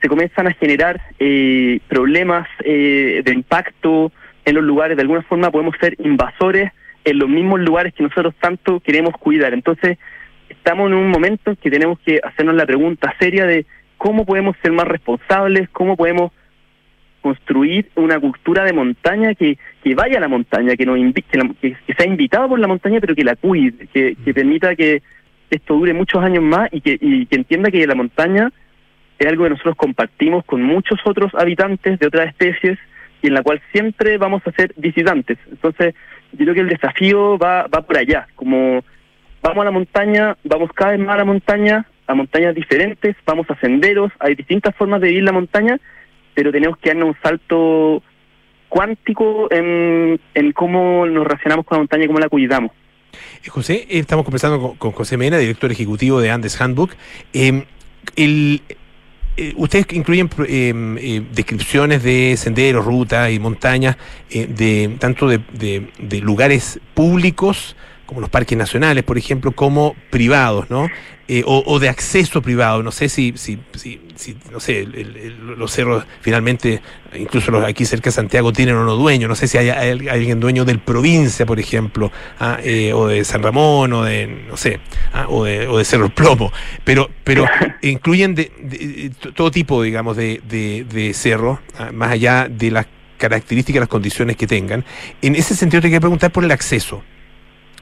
[0.00, 4.12] se comienzan a generar eh, problemas eh, de impacto
[4.44, 4.96] en los lugares.
[4.96, 6.72] De alguna forma podemos ser invasores
[7.04, 9.52] en los mismos lugares que nosotros tanto queremos cuidar.
[9.54, 9.98] Entonces,
[10.48, 14.56] estamos en un momento en que tenemos que hacernos la pregunta seria de cómo podemos
[14.62, 16.32] ser más responsables, cómo podemos
[17.20, 20.96] construir una cultura de montaña que, que vaya a la montaña, que, nos
[21.60, 25.02] que, que, sea invitado por la montaña, pero que la cuide, que, que permita que
[25.50, 28.52] esto dure muchos años más y que, y que entienda que la montaña
[29.18, 32.78] es algo que nosotros compartimos con muchos otros habitantes de otras especies
[33.22, 35.38] y en la cual siempre vamos a ser visitantes.
[35.50, 35.94] Entonces,
[36.32, 38.84] yo creo que el desafío va, va por allá, como
[39.42, 43.50] vamos a la montaña, vamos cada vez más a la montaña, a montañas diferentes, vamos
[43.50, 45.78] a senderos, hay distintas formas de vivir la montaña,
[46.34, 48.02] pero tenemos que darnos un salto
[48.68, 52.72] cuántico en, en cómo nos relacionamos con la montaña y cómo la cuidamos.
[53.44, 56.92] Eh, José, eh, estamos conversando con, José Mena, director ejecutivo de Andes Handbook.
[57.32, 57.64] Eh,
[58.16, 58.62] el,
[59.38, 63.96] eh, ustedes incluyen em, eh, descripciones de senderos, rutas y montañas,
[64.30, 67.76] eh, de tanto de, lugares públicos
[68.08, 70.88] como los parques nacionales, por ejemplo, como privados, ¿no?
[71.30, 72.82] Eh, o, de acceso privado.
[72.82, 74.00] No sé si, si, si,
[74.50, 76.80] no sé, los cerros finalmente,
[77.14, 79.28] incluso los aquí cerca de Santiago, tienen o no dueño.
[79.28, 83.42] No sé si hay, alguien dueño del provincia, por ejemplo, ah, eh, o de San
[83.42, 84.80] Ramón, o de, no sé,
[85.12, 86.50] ah, o, de, o de Cerro Plomo.
[86.82, 87.44] Pero, pero
[87.82, 92.86] incluyen de, todo tipo, digamos, de, de, cerros, ah, más allá de las
[93.18, 94.82] características, las condiciones que tengan.
[95.20, 97.02] En ese sentido, te quería preguntar por el acceso.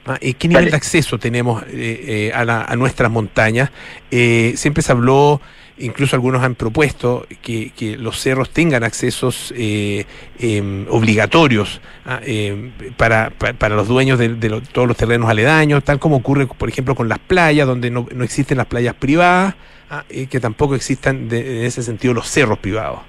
[0.07, 3.71] Ah, ¿Qué nivel de acceso tenemos eh, eh, a, nuestras montañas?
[4.09, 5.41] Eh, siempre se habló,
[5.79, 13.33] incluso algunos han propuesto que, los cerros tengan accesos em, obligatorios ah, em, para,
[13.69, 14.29] los dueños de,
[14.71, 18.57] todos los terrenos aledaños, tal como ocurre, por ejemplo, con las playas, donde no, existen
[18.57, 19.55] las playas privadas,
[19.89, 23.01] ah, que tampoco existan en ese sentido los cerros privados.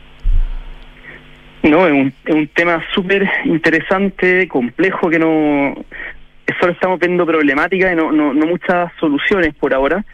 [1.62, 5.74] No, es un, es un tema súper interesante, complejo, que no,
[6.60, 10.04] solo estamos viendo problemáticas y no, no, no muchas soluciones por ahora.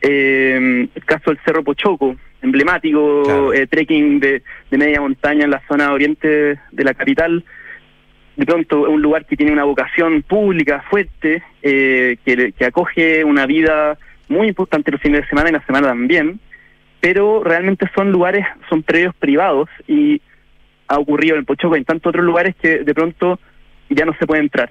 [0.00, 5.92] Eh, el caso del Cerro Pochoco, emblemático, eh, trekking de, media montaña en la zona
[5.92, 7.44] oriente de la capital.
[8.36, 13.24] De pronto es un lugar que tiene una vocación pública fuerte, eh, que, que acoge
[13.24, 13.96] una vida
[14.28, 16.40] muy importante los fines de semana y la semana también,
[17.00, 20.20] pero realmente son lugares, son predios privados y
[20.88, 23.38] ha ocurrido en Pochoco y en tantos otros lugares que de pronto
[23.88, 24.70] ya no se puede entrar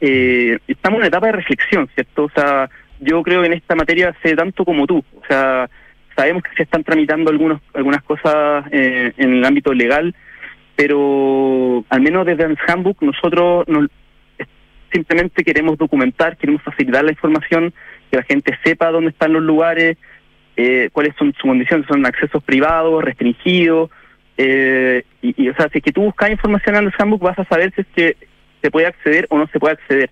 [0.00, 2.24] eh, estamos en una etapa de reflexión, ¿cierto?
[2.24, 2.68] O sea,
[3.00, 4.98] yo creo que en esta materia sé tanto como tú.
[4.98, 5.68] O sea,
[6.16, 10.14] sabemos que se están tramitando algunos, algunas cosas eh, en el ámbito legal,
[10.76, 13.88] pero al menos desde el handbook nosotros nos,
[14.92, 17.72] simplemente queremos documentar, queremos facilitar la información,
[18.10, 19.96] que la gente sepa dónde están los lugares,
[20.56, 23.90] eh, cuáles son sus condiciones, son accesos privados, restringidos,
[24.36, 27.44] eh, y, o sea, si es que tú buscas información en el handbook vas a
[27.44, 28.16] saber si es que
[28.62, 30.10] se puede acceder o no se puede acceder.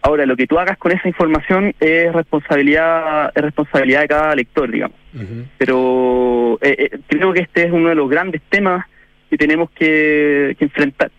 [0.00, 4.70] Ahora, lo que tú hagas con esa información es responsabilidad, es responsabilidad de cada lector,
[4.70, 4.96] digamos.
[5.58, 8.86] Pero eh, eh, creo que este es uno de los grandes temas
[9.28, 11.10] que tenemos que, enfrentar.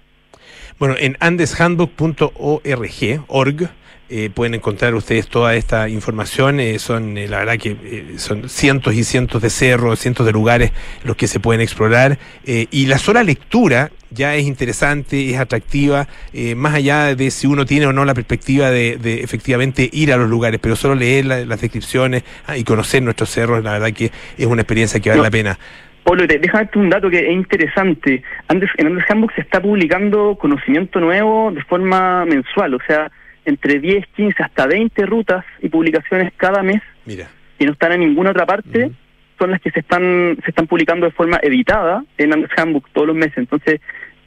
[0.80, 3.70] Bueno, en andeshandbook.org, org,
[4.12, 6.60] eh, pueden encontrar ustedes toda esta información.
[6.60, 10.72] Eh, son, eh, la verdad que son cientos y cientos de cerros, cientos de lugares
[11.04, 12.18] los que se pueden explorar.
[12.46, 16.08] y la sola lectura ya es interesante, es atractiva,
[16.56, 20.30] más allá de si uno tiene o no la perspectiva de, efectivamente ir a los
[20.30, 24.46] lugares, pero solo leer las descripciones ah, y conocer nuestros cerros, la verdad que es
[24.46, 25.60] una experiencia que vale la pena.
[26.04, 28.24] Polo, déjame un dato que es interesante.
[28.48, 33.12] Antes, en Andes Handbook se está publicando conocimiento nuevo de forma mensual, o sea,
[33.46, 37.28] entre 10, 15, hasta 20 rutas y publicaciones cada mes Mira.
[37.58, 38.92] que no están en ninguna otra parte,
[39.38, 43.16] son las que se están se están publicando de forma editada en Handbook todos los
[43.16, 43.38] meses.
[43.38, 43.80] Entonces,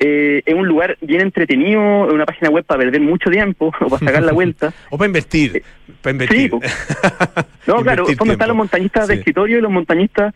[0.05, 3.89] eh, es un lugar bien entretenido, es una página web para perder mucho tiempo o
[3.89, 4.73] para sacar la vuelta.
[4.91, 5.59] o para invertir.
[5.59, 5.63] Eh,
[6.01, 6.51] para invertir.
[7.67, 10.35] no, claro, cuando están los montañistas de escritorio y los montañistas,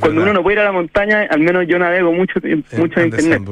[0.00, 2.40] cuando uno no puede ir a la montaña, al menos yo navego mucho,
[2.76, 3.42] mucho en, internet.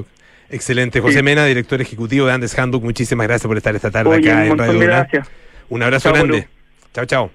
[0.50, 1.00] Excelente.
[1.00, 4.58] José Mena, director ejecutivo de Andes Handbook, muchísimas gracias por estar esta tarde acá en
[4.58, 5.28] Radio gracias.
[5.68, 6.48] Un abrazo grande.
[6.92, 7.30] Chao, chao.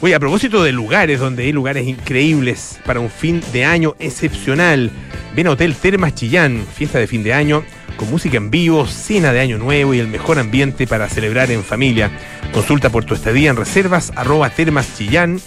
[0.00, 4.92] Oye, a propósito de lugares donde hay lugares increíbles para un fin de año excepcional,
[5.34, 7.64] ven a Hotel Termas Chillán, fiesta de fin de año,
[7.96, 11.64] con música en vivo, cena de año nuevo y el mejor ambiente para celebrar en
[11.64, 12.12] familia.
[12.52, 15.38] Consulta por tu estadía en reservas arroba termaschillán.cl.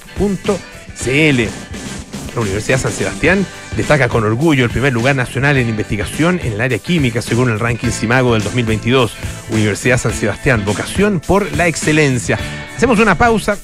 [2.36, 6.62] La Universidad San Sebastián destaca con orgullo el primer lugar nacional en investigación en el
[6.62, 9.14] área química según el ranking CIMAGO del 2022.
[9.50, 12.40] Universidad San Sebastián, vocación por la excelencia.
[12.76, 13.58] Hacemos una pausa,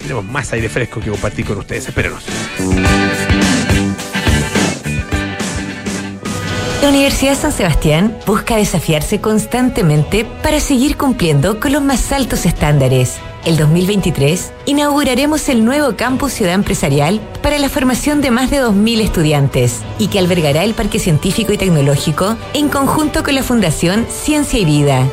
[0.00, 1.88] tenemos más aire fresco que compartir con ustedes.
[1.88, 2.24] Espérenos.
[6.80, 13.20] La Universidad San Sebastián busca desafiarse constantemente para seguir cumpliendo con los más altos estándares
[13.44, 19.00] el 2023, inauguraremos el nuevo campus Ciudad Empresarial para la formación de más de 2.000
[19.00, 24.58] estudiantes y que albergará el Parque Científico y Tecnológico en conjunto con la Fundación Ciencia
[24.58, 25.06] y Vida.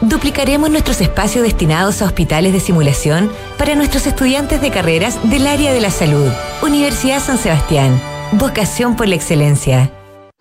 [0.00, 5.72] Duplicaremos nuestros espacios destinados a hospitales de simulación para nuestros estudiantes de carreras del área
[5.72, 6.30] de la salud.
[6.62, 7.98] Universidad San Sebastián.
[8.32, 9.90] Vocación por la excelencia.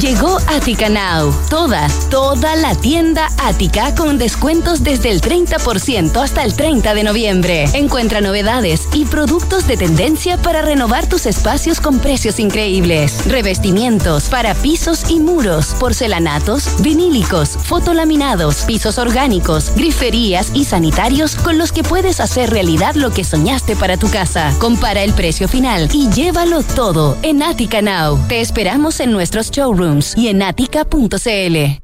[0.00, 1.32] Llegó Attica Now.
[1.48, 7.64] Toda, toda la tienda Attica con descuentos desde el 30% hasta el 30 de noviembre.
[7.74, 13.24] Encuentra novedades y productos de tendencia para renovar tus espacios con precios increíbles.
[13.26, 21.70] Revestimientos para pisos y muros, porcelanatos, vinílicos, fotolaminados, pisos orgánicos, griferías y sanitarios con los
[21.70, 24.52] que puedes hacer realidad lo que soñaste para tu casa.
[24.58, 28.18] Compara el precio final y llévalo todo en Attica Now.
[28.26, 29.83] Te esperamos en nuestros showrooms
[30.16, 31.83] y en atica.cl.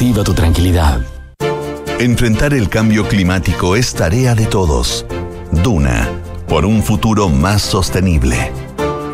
[0.00, 1.02] tu tranquilidad.
[1.98, 5.04] Enfrentar el cambio climático es tarea de todos.
[5.62, 6.08] Duna,
[6.48, 8.50] por un futuro más sostenible.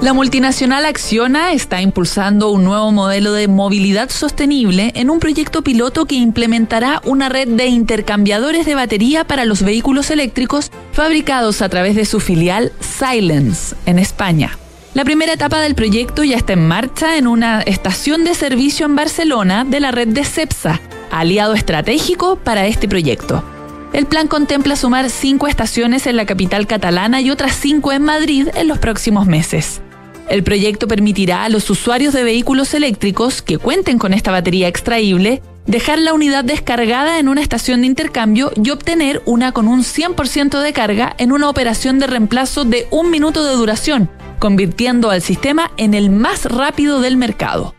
[0.01, 6.05] La multinacional Acciona está impulsando un nuevo modelo de movilidad sostenible en un proyecto piloto
[6.05, 11.97] que implementará una red de intercambiadores de batería para los vehículos eléctricos fabricados a través
[11.97, 14.57] de su filial Silence en España.
[14.97, 18.97] La primera etapa del proyecto ya está en marcha en una estación de servicio en
[18.97, 20.81] Barcelona de la red de CEPSA,
[21.11, 23.45] aliado estratégico para este proyecto.
[23.93, 28.49] El plan contempla sumar cinco estaciones en la capital catalana y otras cinco en Madrid
[28.55, 29.83] en los próximos meses.
[30.31, 35.43] El proyecto permitirá a los usuarios de vehículos eléctricos que cuenten con esta batería extraíble
[35.67, 40.59] dejar la unidad descargada en una estación de intercambio y obtener una con un 100%
[40.63, 44.09] de carga en una operación de reemplazo de un minuto de duración,
[44.39, 47.75] convirtiendo al sistema en el más rápido del mercado.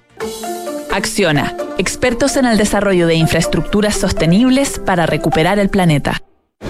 [0.91, 6.21] Acciona, expertos en el desarrollo de infraestructuras sostenibles para recuperar el planeta.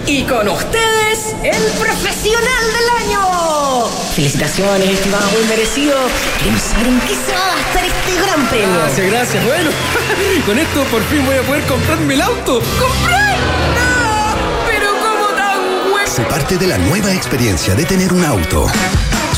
[0.06, 3.86] Y con ustedes, el profesional del año.
[4.14, 5.94] Felicitaciones, estimado, muy merecido.
[6.38, 8.78] Queremos saber en qué se va a gastar este gran premio.
[8.80, 9.44] Gracias, gracias.
[9.44, 9.70] Bueno,
[10.46, 12.60] con esto por fin voy a poder comprarme el auto.
[12.78, 13.36] ¡Comprar!
[13.76, 14.66] ¡No!
[14.66, 16.06] Pero como tan bueno.
[16.06, 18.66] Se parte de la nueva experiencia de tener un auto.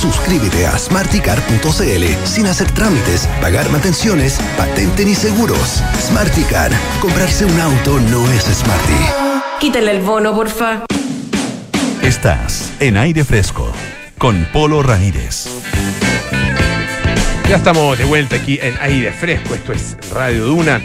[0.01, 5.83] Suscríbete a smarticar.cl sin hacer trámites, pagar mantenciones, patente ni seguros.
[6.01, 6.71] Smarticar.
[7.03, 9.61] Comprarse un auto no es smarty.
[9.61, 10.87] Quítale el bono, porfa.
[12.01, 13.71] Estás en aire fresco
[14.17, 15.49] con Polo Ramírez.
[17.47, 19.55] Ya estamos de vuelta aquí en aire fresco.
[19.55, 20.81] Esto es Radio Duna.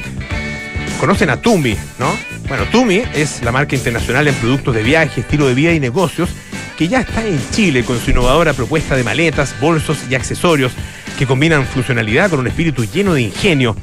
[0.99, 2.13] Conocen a Tumi, ¿no?
[2.49, 6.31] Bueno, Tumi es la marca internacional en productos de viaje, estilo de vida y negocios
[6.77, 10.73] que ya está en Chile con su innovadora propuesta de maletas, bolsos y accesorios
[11.17, 13.75] que combinan funcionalidad con un espíritu lleno de ingenio.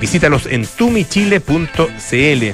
[0.00, 2.44] Visítalos en tumichile.cl.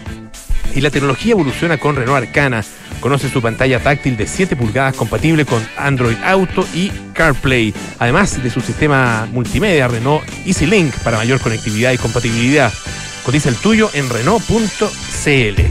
[0.74, 2.64] Y la tecnología evoluciona con Renault Arcana.
[3.00, 8.50] Conoce su pantalla táctil de 7 pulgadas compatible con Android Auto y CarPlay, además de
[8.50, 12.72] su sistema multimedia Renault EasyLink para mayor conectividad y compatibilidad.
[13.24, 15.62] Cotiza el tuyo en Renault.cl.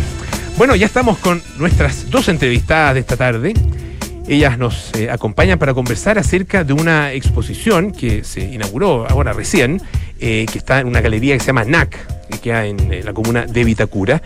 [0.57, 3.53] Bueno, ya estamos con nuestras dos entrevistadas de esta tarde.
[4.27, 9.81] Ellas nos eh, acompañan para conversar acerca de una exposición que se inauguró ahora recién,
[10.19, 13.13] eh, que está en una galería que se llama NAC, que queda en eh, la
[13.13, 14.21] comuna de Vitacura.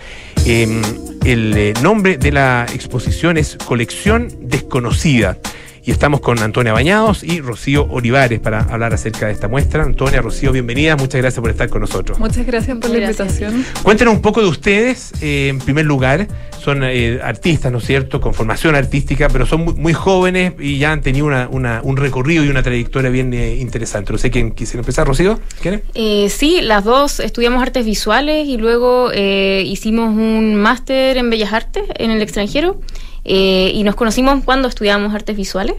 [0.45, 0.81] Em,
[1.23, 5.37] el nombre de la exposición es Colección Desconocida.
[5.83, 9.83] Y estamos con Antonia Bañados y Rocío Olivares para hablar acerca de esta muestra.
[9.83, 10.99] Antonia, Rocío, bienvenidas.
[11.01, 12.19] Muchas gracias por estar con nosotros.
[12.19, 13.65] Muchas gracias por la invitación.
[13.81, 15.11] Cuéntenos un poco de ustedes.
[15.21, 16.27] eh, en primer lugar,
[16.63, 20.77] son eh, artistas, ¿no es cierto?, con formación artística, pero son muy, muy jóvenes y
[20.77, 24.11] ya han tenido una- una- un recorrido y una trayectoria bien eh, interesante.
[24.11, 25.39] No sé quién quisiera empezar, Rocío.
[25.61, 25.81] ¿Quieren?
[25.95, 31.53] Eh, sí, las dos estudiamos artes visuales y luego eh, hicimos un máster en Bellas
[31.53, 32.79] Artes en el extranjero
[33.25, 35.75] eh, y nos conocimos cuando estudiábamos artes visuales.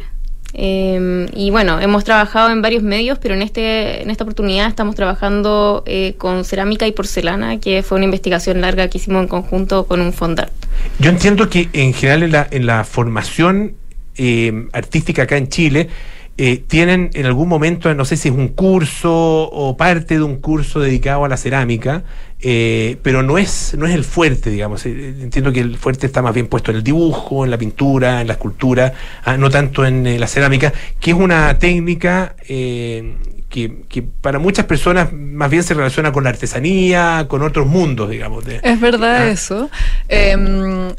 [0.54, 4.94] Eh, y bueno, hemos trabajado en varios medios, pero en, este, en esta oportunidad estamos
[4.94, 9.86] trabajando eh, con cerámica y porcelana, que fue una investigación larga que hicimos en conjunto
[9.86, 10.50] con un fondar.
[10.98, 13.76] Yo entiendo que en general en la, en la formación
[14.16, 15.88] eh, artística acá en Chile,
[16.38, 20.36] eh, tienen en algún momento, no sé si es un curso o parte de un
[20.36, 22.04] curso dedicado a la cerámica,
[22.40, 24.86] eh, pero no es, no es el fuerte, digamos.
[24.86, 28.22] Eh, entiendo que el fuerte está más bien puesto en el dibujo, en la pintura,
[28.22, 34.02] en la escultura, ah, no tanto en la cerámica, que es una técnica que, que,
[34.22, 38.44] para muchas personas más bien se relaciona con la artesanía, con otros mundos, digamos.
[38.48, 39.28] es verdad ah.
[39.28, 39.70] eso.
[40.08, 40.94] Em,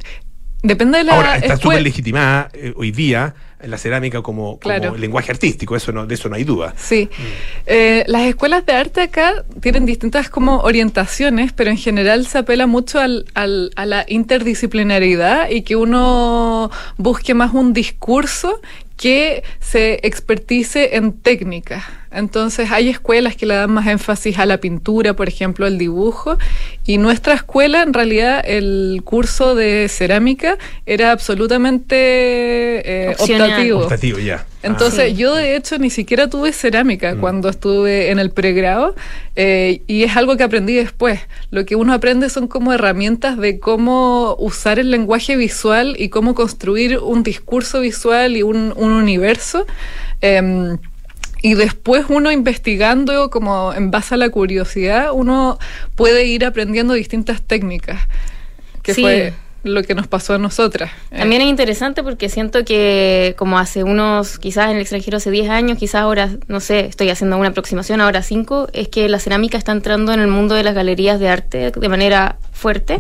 [0.62, 1.16] depende de la.
[1.16, 3.34] Ahora, está súper legitimada hoy día
[3.66, 4.60] la cerámica como,
[4.98, 6.74] lenguaje artístico, eso no, de eso no hay duda.
[6.78, 7.10] Sí.
[7.12, 7.22] Mm.
[7.68, 12.68] Eh, las escuelas de arte acá tienen distintas como orientaciones, pero en general se apela
[12.68, 18.62] mucho al, al, a la interdisciplinariedad y que uno busque más un discurso
[18.98, 22.03] que se expertice en técnica.
[22.14, 26.38] Entonces hay escuelas que le dan más énfasis a la pintura, por ejemplo, el dibujo,
[26.86, 33.80] y nuestra escuela, en realidad, el curso de cerámica era absolutamente eh, optativo.
[33.80, 34.46] Optativo, ya.
[34.64, 35.16] Entonces, ah.
[35.16, 37.20] yo de hecho ni siquiera tuve cerámica mm.
[37.20, 38.96] cuando estuve en el pregrado,
[39.36, 41.20] eh, y es algo que aprendí después.
[41.52, 46.34] Lo que uno aprende son como herramientas de cómo usar el lenguaje visual y cómo
[46.34, 49.66] construir un discurso visual y un, un universo.
[50.22, 50.78] Em,
[51.44, 55.60] y después uno investigando como en base a la curiosidad, uno
[55.94, 58.00] puede ir aprendiendo distintas técnicas,
[58.82, 59.34] que fue
[59.64, 60.92] lo que nos pasó a nosotras.
[61.10, 65.50] También es interesante porque siento que como hace unos, quizás en el extranjero hace 10
[65.50, 69.58] años, quizás ahora, no sé, estoy haciendo una aproximación, ahora 5, es que la cerámica
[69.58, 73.00] está entrando en el mundo de las galerías de arte de manera fuerte.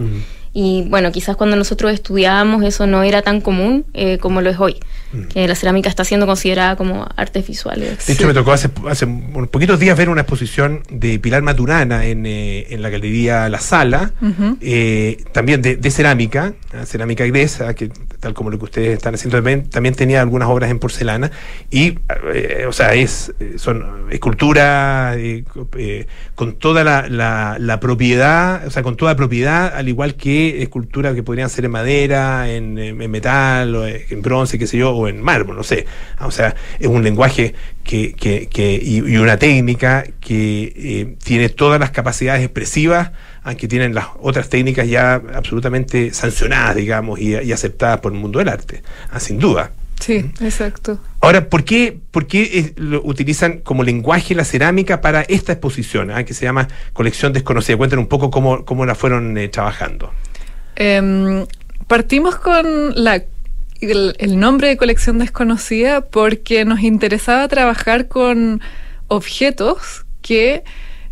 [0.51, 4.59] Y bueno, quizás cuando nosotros estudiábamos eso no era tan común eh, como lo es
[4.59, 4.79] hoy,
[5.14, 5.24] mm.
[5.28, 8.05] que la cerámica está siendo considerada como artes visuales.
[8.05, 12.05] De hecho, me tocó hace, hace unos poquitos días ver una exposición de Pilar Maturana
[12.05, 14.11] en, eh, en la galería La Sala,
[14.61, 16.53] eh, también de, de cerámica,
[16.86, 17.89] cerámica inglesa, que
[18.20, 21.32] tal como lo que ustedes están haciendo también, también tenía algunas obras en porcelana,
[21.70, 21.97] y,
[22.68, 25.16] o sea, es son escultura
[26.36, 31.16] con toda la, la, la propiedad, o sea, con toda propiedad, al igual que esculturas
[31.16, 32.74] que podrían ser en madera, en,
[33.11, 35.85] metal, o en bronce, qué sé yo, o en mármol, no sé.
[36.19, 41.91] O sea, es un lenguaje que, que, y, una técnica que eh, tiene todas las
[41.91, 43.11] capacidades expresivas,
[43.43, 48.49] aunque tienen las otras técnicas ya absolutamente sancionadas, digamos, y, aceptadas por el mundo del
[48.49, 49.71] arte, ah, sin duda.
[49.99, 50.99] Sí, exacto.
[51.21, 56.11] Ahora, ¿por qué, por qué eh, lo utilizan como lenguaje la cerámica para esta exposición,
[56.11, 57.77] ah, que se llama Colección Desconocida?
[57.77, 60.11] Cuéntanos un poco cómo, cómo la fueron eh, trabajando.
[60.75, 61.45] Em,
[61.87, 63.23] partimos con la,
[63.91, 68.61] el, nombre de colección desconocida porque nos interesaba trabajar con
[69.07, 70.63] objetos que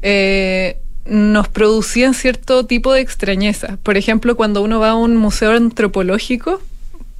[0.01, 3.77] eh, nos producían cierto tipo de extrañeza.
[3.83, 6.61] Por ejemplo, cuando uno va a un museo antropológico,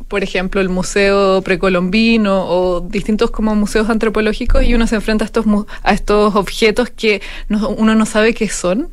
[0.07, 5.27] por ejemplo, el museo precolombino o distintos como museos antropológicos y uno se enfrenta a
[5.27, 5.45] estos,
[5.83, 8.89] a estos objetos que uno no sabe qué son,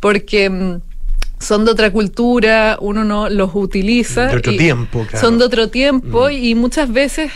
[0.00, 0.80] porque mm,
[1.40, 4.26] son de otra cultura, uno no los utiliza.
[4.26, 5.26] De otro tiempo, claro.
[5.26, 6.32] Son de otro tiempo mm.
[6.32, 7.32] y muchas veces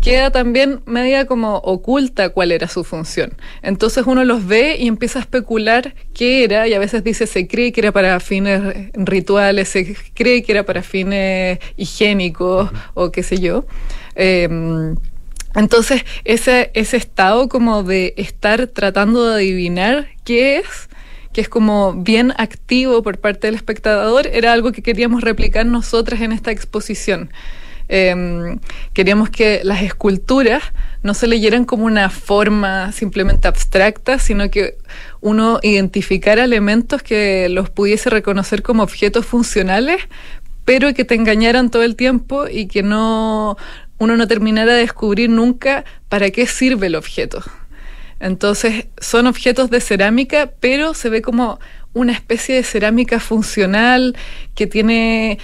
[0.00, 3.34] queda también media como oculta cuál era su función.
[3.62, 7.46] Entonces uno los ve y empieza a especular qué era y a veces dice se
[7.46, 13.22] cree que era para fines rituales, se cree que era para fines higiénicos o qué
[13.22, 13.66] sé yo.
[14.14, 14.94] Em,
[15.54, 20.87] entonces ese, ese estado como de estar tratando de adivinar qué es,
[21.32, 26.20] que es como bien activo por parte del espectador, era algo que queríamos replicar nosotras
[26.20, 27.30] en esta exposición.
[27.90, 28.58] Em,
[28.92, 30.62] queríamos que las esculturas
[31.02, 34.76] no se leyeran como una forma simplemente abstracta, sino que
[35.20, 40.02] uno identificara elementos que los pudiese reconocer como objetos funcionales,
[40.66, 43.56] pero que te engañaran todo el tiempo y que no
[43.96, 47.42] uno no terminara de descubrir nunca para qué sirve el objeto.
[48.20, 51.60] Entonces son objetos de cerámica, pero se ve como
[51.92, 54.16] una especie de cerámica funcional
[54.54, 55.38] que tiene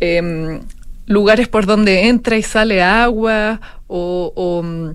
[0.00, 0.60] em,
[1.06, 4.90] lugares por donde entra y sale agua o, mm,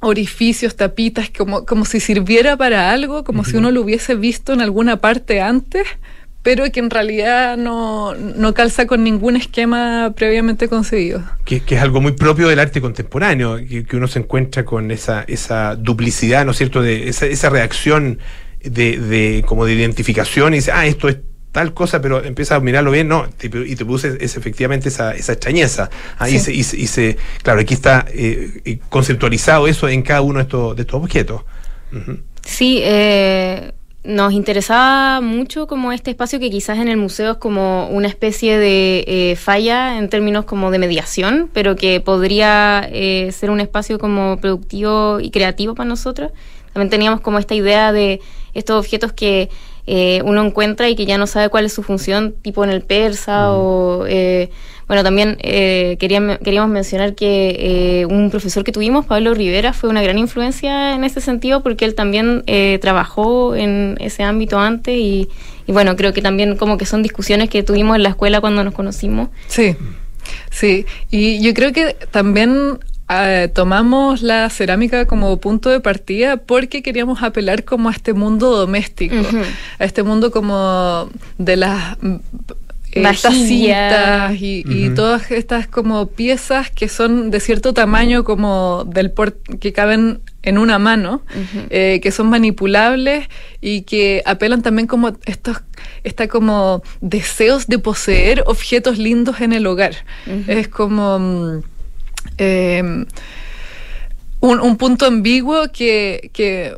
[0.00, 4.60] orificios, tapitas, como, como si sirviera para algo, como si uno lo hubiese visto en
[4.60, 5.86] alguna parte antes
[6.42, 8.14] pero que en realidad no,
[8.54, 11.22] calza con ningún esquema previamente concebido.
[11.44, 15.76] Que, es algo muy propio del arte contemporáneo, que, uno se encuentra con esa, esa
[15.76, 18.18] duplicidad, ¿no es cierto?, de esa, esa reacción
[18.60, 21.18] de, de, como de identificación y dice, ah, esto es
[21.52, 25.34] tal cosa, pero empieza a mirarlo bien, no, y te produce es efectivamente esa, esa
[25.34, 25.90] extrañeza.
[26.18, 30.82] Ah, y, se, claro, aquí está eh, conceptualizado eso en cada uno de estos, de
[30.82, 31.42] estos objetos.
[32.42, 33.72] Sí, eh,
[34.04, 38.58] nos interesaba mucho como este espacio que quizás en el museo es como una especie
[38.58, 44.00] de eh, falla en términos como de mediación, pero que podría eh, ser un espacio
[44.00, 46.32] como productivo y creativo para nosotros.
[46.72, 48.20] También teníamos como esta idea de
[48.54, 49.50] estos objetos que
[49.86, 52.82] eh, uno encuentra y que ya no sabe cuál es su función, tipo en el
[52.82, 54.04] persa o...
[54.88, 57.56] Bueno, también eh, queríamos mencionar que
[58.00, 61.84] eh, un profesor que tuvimos, Pablo Rivera, fue una gran influencia en ese sentido porque
[61.84, 65.28] él también eh, trabajó en ese ámbito antes y,
[65.66, 68.74] bueno, creo que también como que son discusiones que tuvimos en la escuela cuando nos
[68.74, 69.28] conocimos.
[69.46, 69.76] Sí,
[70.50, 72.78] sí, y yo creo que también
[73.52, 79.16] tomamos la cerámica como punto de partida porque queríamos apelar como a este mundo doméstico,
[79.78, 81.98] a este mundo como de las
[82.92, 89.12] estas cintas y, todas estas como piezas que son de cierto tamaño como del
[89.60, 91.22] que caben en una mano,
[91.70, 93.28] eh, que son manipulables
[93.60, 95.62] y que apelan también como estos
[96.04, 99.94] está como deseos de poseer objetos lindos en el hogar.
[100.46, 101.62] Es como mm,
[102.38, 103.06] em,
[104.40, 106.74] un, un, punto ambiguo que, que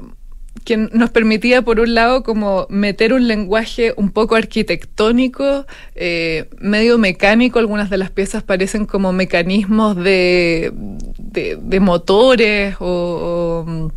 [0.65, 6.97] que nos permitía, por un lado, como meter un lenguaje un poco arquitectónico, eh, medio
[6.97, 7.59] mecánico.
[7.59, 13.91] Algunas de las piezas parecen como mecanismos de, de, motores o,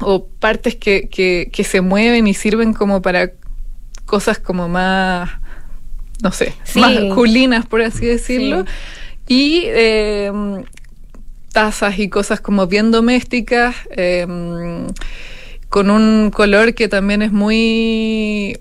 [0.00, 3.32] o, partes que, que, se mueven y sirven como para
[4.06, 5.28] cosas como más,
[6.22, 8.64] no sé, masculinas, por así decirlo.
[9.26, 10.32] Y eh,
[11.52, 13.76] tazas y cosas como bien domésticas.
[13.90, 14.26] Eh,
[15.68, 18.58] con un color que también es muy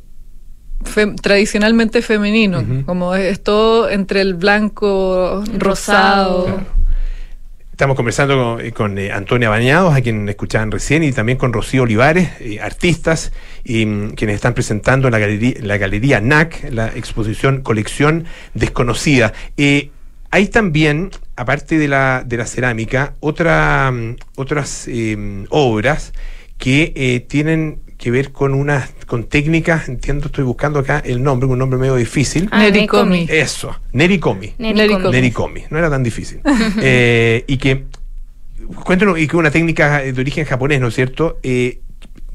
[1.22, 6.62] tradicionalmente femenino, como es todo entre el blanco, rosado.
[7.72, 12.30] Estamos conversando con, eh, Antonia Bañados, a quien escuchaban recién, y también con Rocío Olivares,
[12.40, 13.32] eh, artistas,
[13.64, 19.34] y, mm, quienes están presentando en la galería, la galería NAC, la exposición Colección Desconocida.
[19.58, 19.92] Eh,
[20.32, 24.90] hay también, aparte de la, de la cerámica, otra, mm, otras
[25.50, 26.14] obras
[26.58, 31.48] que eh, tienen que ver con unas con técnicas, entiendo, estoy buscando acá el nombre,
[31.48, 32.48] un nombre medio difícil.
[32.52, 33.28] Ah, Nerikomi.
[33.30, 34.54] Eso, Nerikomi.
[34.60, 35.64] Nerikomi.
[35.70, 36.42] No era tan difícil.
[36.82, 37.86] eh, y que,
[38.84, 41.40] cuéntanos, y que una técnica de origen japonés, ¿no es cierto?
[41.42, 41.80] Eh,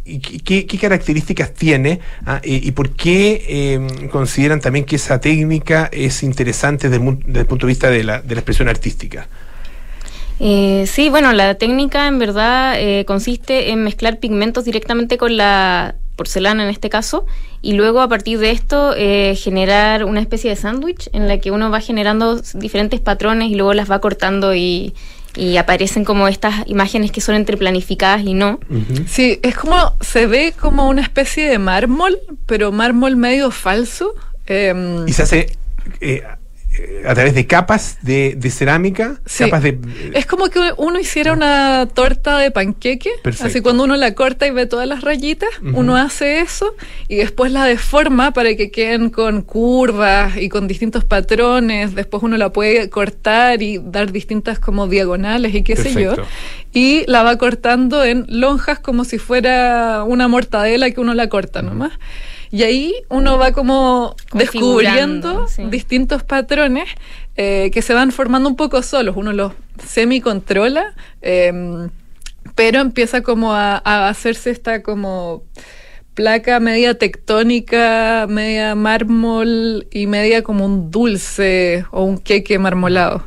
[0.04, 5.20] y qué, qué, características tiene ah, eh, y por qué eh, consideran también que esa
[5.20, 8.68] técnica es interesante desde el, desde el punto de vista de la, de la expresión
[8.68, 9.28] artística?
[10.44, 15.94] Eh, sí, bueno, la técnica en verdad eh, consiste en mezclar pigmentos directamente con la
[16.16, 17.26] porcelana en este caso
[17.62, 21.52] y luego a partir de esto eh, generar una especie de sándwich en la que
[21.52, 24.92] uno va generando diferentes patrones y luego las va cortando y,
[25.58, 28.58] aparecen como estas imágenes que son entre planificadas y no.
[29.06, 34.14] Sí, es como, se ve como una especie de mármol, pero mármol medio falso.
[34.46, 35.56] Em, y se hace
[36.00, 36.22] eh,
[37.06, 39.78] a través de capas de, cerámica, capas de...
[40.14, 43.10] Es como que uno hiciera una torta de panqueque,
[43.40, 46.74] así cuando uno la corta y ve todas las rayitas, uno hace eso
[47.08, 52.36] y después la deforma para que queden con curvas y con distintos patrones, después uno
[52.36, 56.14] la puede cortar y dar distintas como diagonales y qué sé yo,
[56.72, 61.60] y la va cortando en lonjas como si fuera una mortadela que uno la corta
[61.60, 61.92] nomás.
[62.52, 66.86] Y ahí uno va como descubriendo distintos patrones
[67.34, 69.16] eh, que se van formando un poco solos.
[69.16, 71.88] Uno los semi-controla, em,
[72.54, 73.78] pero empieza como a,
[74.08, 75.44] hacerse esta como
[76.12, 83.24] placa media tectónica, media mármol y media como un dulce o un queque marmolado.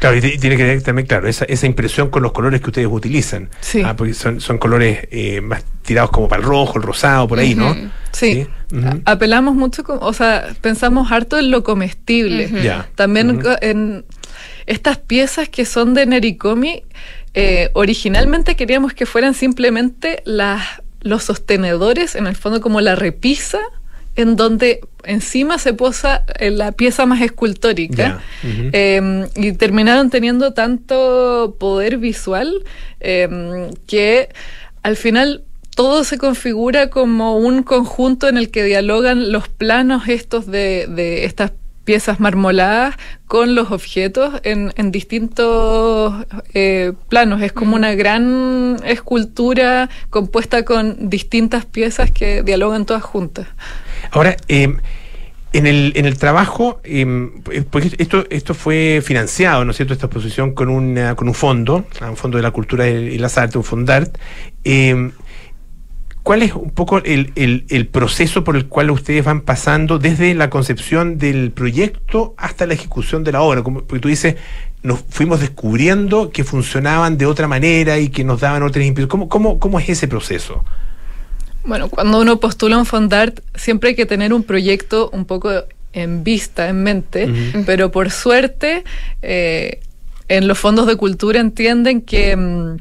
[0.00, 2.88] Claro, y tiene que ver también, claro, esa, esa impresión con los colores que ustedes
[2.90, 3.50] utilizan.
[3.60, 3.82] Sí.
[3.84, 7.38] Ah, porque son, son colores eh, más tirados como para el rojo, el rosado, por
[7.38, 7.74] ahí, ¿no?
[8.12, 8.46] Sí.
[9.04, 12.50] Apelamos mucho, o sea, pensamos harto en lo comestible.
[12.94, 14.04] También en
[14.66, 16.84] estas piezas que son de Nerikomi,
[17.34, 20.62] eh, originalmente queríamos que fueran simplemente las,
[21.00, 23.60] los sostenedores, en el fondo como la repisa
[24.18, 31.56] en donde encima se posa eh, la pieza más escultórica em, y terminaron teniendo tanto
[31.60, 32.64] poder visual
[32.98, 34.28] em, que
[34.82, 35.44] al final
[35.76, 41.24] todo se configura como un conjunto en el que dialogan los planos estos de, de
[41.24, 41.52] estas
[41.88, 47.40] piezas marmoladas con los objetos en, en distintos eh, planos.
[47.40, 53.46] Es como una gran escultura compuesta con distintas piezas que dialogan todas juntas.
[54.10, 54.76] Ahora, em,
[55.54, 60.08] en, el, en el trabajo, em, porque esto, esto fue financiado, ¿no es cierto?, esta
[60.08, 64.14] exposición con, con un fondo, un fondo de la cultura y las artes, un Fondart.
[66.28, 70.50] ¿Cuál es un poco el, el, proceso por el cual ustedes van pasando desde la
[70.50, 73.62] concepción del proyecto hasta la ejecución de la obra?
[73.62, 74.36] Como, porque tú dices,
[74.82, 79.10] nos fuimos descubriendo que funcionaban de otra manera y que nos daban otras impresiones.
[79.10, 80.66] ¿Cómo, cómo, cómo es ese proceso?
[81.64, 85.50] Bueno, cuando uno postula un Fondart, siempre hay que tener un proyecto un poco
[85.94, 87.32] en vista, en mente,
[87.64, 88.84] pero por suerte,
[89.22, 89.80] eh,
[90.28, 92.78] en los fondos de cultura entienden que...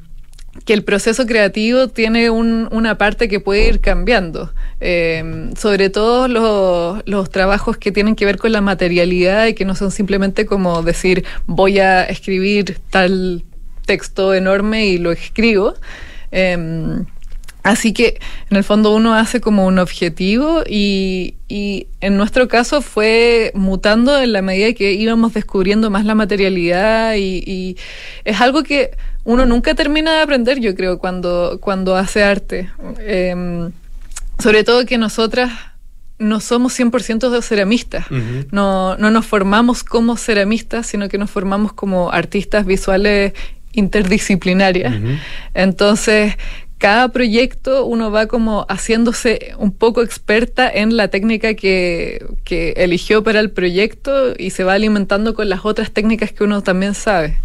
[0.66, 4.54] Que el proceso creativo tiene una parte que puede ir cambiando.
[4.80, 9.66] Eh, sobre todo los, los, trabajos que tienen que ver con la materialidad y que
[9.66, 13.44] no son simplemente como decir voy a escribir tal
[13.86, 15.76] texto enorme y lo escribo.
[16.32, 17.04] Eh,
[17.68, 18.18] Así que
[18.50, 24.18] en el fondo uno hace como un objetivo y, y, en nuestro caso fue mutando
[24.22, 27.76] en la medida que íbamos descubriendo más la materialidad y,
[28.24, 28.92] es algo que
[29.28, 32.70] uno nunca termina de aprender, yo creo, cuando, cuando hace arte.
[33.00, 33.74] Em,
[34.40, 35.52] sobre todo que nosotras
[36.18, 38.06] no somos 100% de ceramistas,
[38.52, 43.34] no, no nos formamos como ceramistas, sino que nos formamos como artistas visuales
[43.74, 44.96] interdisciplinarias.
[45.54, 46.36] Entonces,
[46.78, 53.26] cada proyecto uno va como haciéndose un poco experta en la técnica que, que, eligió
[53.26, 57.36] para el proyecto y se va alimentando con las otras técnicas que uno también sabe.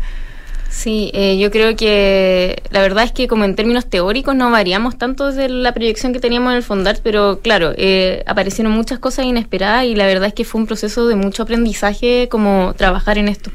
[0.72, 4.96] Sí, eh, yo creo que la verdad es que como en términos teóricos no variamos
[4.96, 9.26] tanto desde la proyección que teníamos en el Fondart, pero claro, eh, aparecieron muchas cosas
[9.26, 13.28] inesperadas y la verdad es que fue un proceso de mucho aprendizaje como trabajar en
[13.28, 13.50] esto.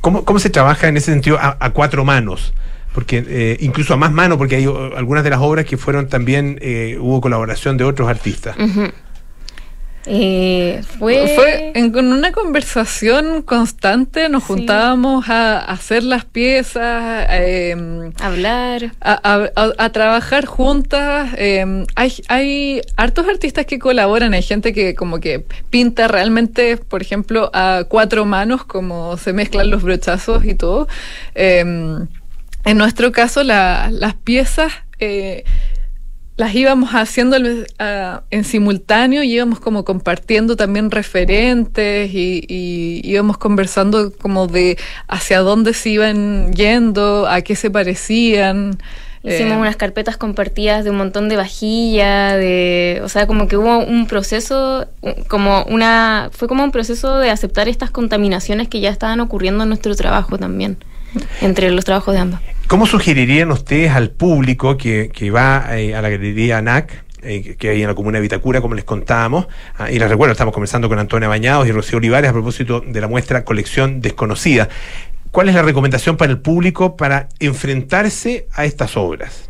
[0.00, 2.54] ¿Cómo, cómo se trabaja en ese sentido a cuatro manos?
[2.98, 6.08] porque eh, incluso a más mano, porque hay uh, algunas de las obras que fueron
[6.08, 8.56] también, eh, hubo colaboración de otros artistas.
[10.10, 17.76] Eh, fue, fue en, una conversación constante, nos juntábamos a, hacer las piezas, eh,
[18.18, 21.28] hablar, a, trabajar juntas.
[21.36, 27.02] Em, hay, hay hartos artistas que colaboran, hay gente que como que pinta realmente, por
[27.02, 30.88] ejemplo, a cuatro manos, como se mezclan los brochazos y todo.
[31.34, 32.06] Em,
[32.64, 35.44] en nuestro caso, las piezas eh,
[36.38, 44.46] las íbamos haciendo en simultáneo y íbamos como compartiendo también referentes y, íbamos conversando como
[44.46, 44.78] de
[45.08, 48.78] hacia dónde se iban yendo, a qué se parecían.
[49.24, 53.56] Hicimos eh, unas carpetas compartidas de un montón de vajilla, de, o sea, como que
[53.56, 54.86] hubo un proceso,
[55.26, 59.70] como una, fue como un proceso de aceptar estas contaminaciones que ya estaban ocurriendo en
[59.70, 60.76] nuestro trabajo también
[61.40, 62.42] entre los trabajos de ambas.
[62.68, 67.02] ¿Cómo sugerirían ustedes al público que, que va eh, a la galería NAC?
[67.22, 69.46] Eh, que hay en la comuna de Vitacura, como les contábamos.
[69.78, 73.00] Ah, y les recuerdo, estamos conversando con Antonia Bañados y Rocío Olivares a propósito de
[73.00, 74.68] la muestra Colección Desconocida.
[75.30, 79.48] ¿Cuál es la recomendación para el público para enfrentarse a estas obras?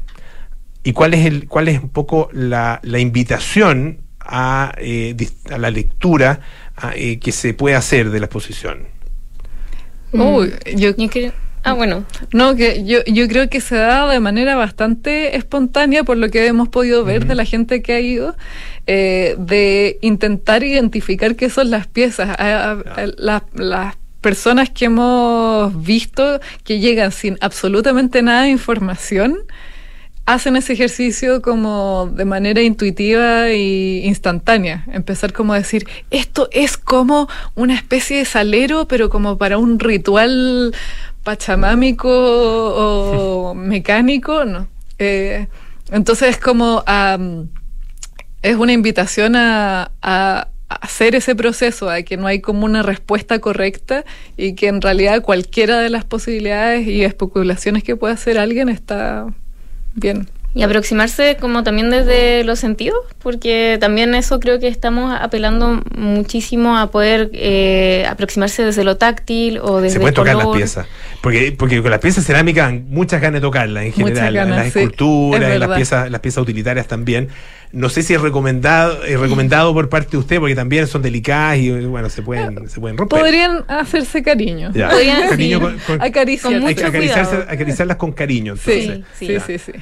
[0.85, 5.17] ¿Y cuál es, el, cuál es un poco la, la invitación a, eh,
[5.51, 6.39] a, la lectura
[7.21, 8.87] que se puede hacer de la exposición?
[10.13, 11.33] Uy, yo, creo...
[11.65, 12.05] Ah, bueno.
[12.33, 16.47] No, que yo, yo creo que se da de manera bastante espontánea por lo que
[16.47, 18.37] hemos podido ver de la gente que ha ido,
[18.87, 22.37] eh, de intentar identificar qué son las piezas.
[23.17, 29.39] las personas que hemos visto que llegan sin absolutamente nada de información,
[30.29, 34.85] hacen ese ejercicio como de manera intuitiva e instantánea.
[34.93, 39.79] Empezar como a decir, esto es como una especie de salero, pero como para un
[39.79, 40.75] ritual
[41.29, 44.67] pachamámico o mecánico, ¿no?
[44.99, 45.47] Eh,
[45.93, 46.83] entonces es como
[48.41, 53.41] es una invitación a, a, hacer ese proceso, a que no hay como una respuesta
[53.41, 54.07] correcta
[54.39, 59.27] y que en realidad cualquiera de las posibilidades y especulaciones que pueda hacer alguien está
[59.95, 60.31] bien.
[60.55, 66.79] Y aproximarse como también desde los sentidos, porque también eso creo que estamos apelando muchísimo
[66.79, 70.87] a poder eh, aproximarse desde lo táctil o desde Se pueden tocar las piezas,
[71.21, 75.77] porque, porque con las piezas cerámicas muchas ganas de tocarlas en general, las esculturas, las
[75.77, 77.29] piezas, las piezas utilitarias también.
[77.73, 81.59] No sé si es recomendado, es recomendado por parte de usted, porque también son delicadas
[81.59, 83.21] y bueno, se pueden, se pueden romper.
[83.21, 84.73] Podrían hacerse cariño.
[84.73, 88.55] Podrían cariño con, acariciarlas con cariño.
[88.55, 89.73] Entonces, sí, sí, sí,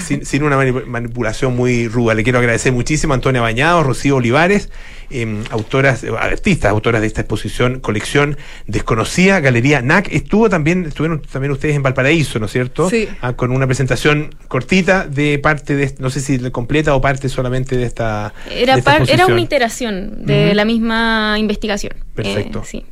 [0.00, 2.14] Sin, sin, una manipulación muy ruda.
[2.14, 4.70] Le quiero agradecer muchísimo a Antonia Bañado, Rocío Olivares,
[5.14, 8.36] em, autoras, eh, artistas, autoras de esta exposición, colección
[8.66, 10.12] desconocida, Galería NAC.
[10.12, 12.90] Estuvo también, estuvieron también ustedes en Valparaíso, ¿no es cierto?
[12.90, 13.08] Sí.
[13.20, 17.76] Ah, con una presentación cortita de parte de, no sé si completa o parte solamente
[17.76, 18.32] de esta.
[18.50, 21.94] Era, era una iteración de la misma investigación.
[22.14, 22.60] Perfecto.
[22.60, 22.84] Eh, sí.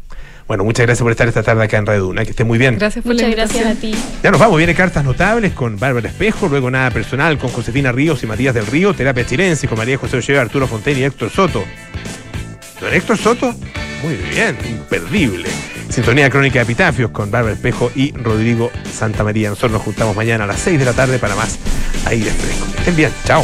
[0.53, 2.25] Bueno, muchas gracias por estar esta tarde acá en Radio Duna.
[2.25, 2.77] Que esté muy bien.
[2.77, 3.95] Gracias por Muchas la gracias a ti.
[4.23, 8.23] Ya nos vamos, viene cartas notables con Bárbara Espejo, luego nada personal con Josefina Ríos
[8.23, 11.65] y Matías del Río, terapia chilense con María José Olleva, Arturo Fontaine y Héctor Soto.
[12.83, 13.55] ¿Don Héctor Soto?
[14.03, 15.49] Muy bien, imperdible.
[15.89, 19.49] Sintonía crónica de epitafios con Bárbara Espejo y Rodrigo Santamaría.
[19.49, 21.59] Nosotros nos juntamos mañana a las 6 de la tarde para más
[22.05, 22.67] aire fresco.
[22.73, 23.43] Que estén bien, chao.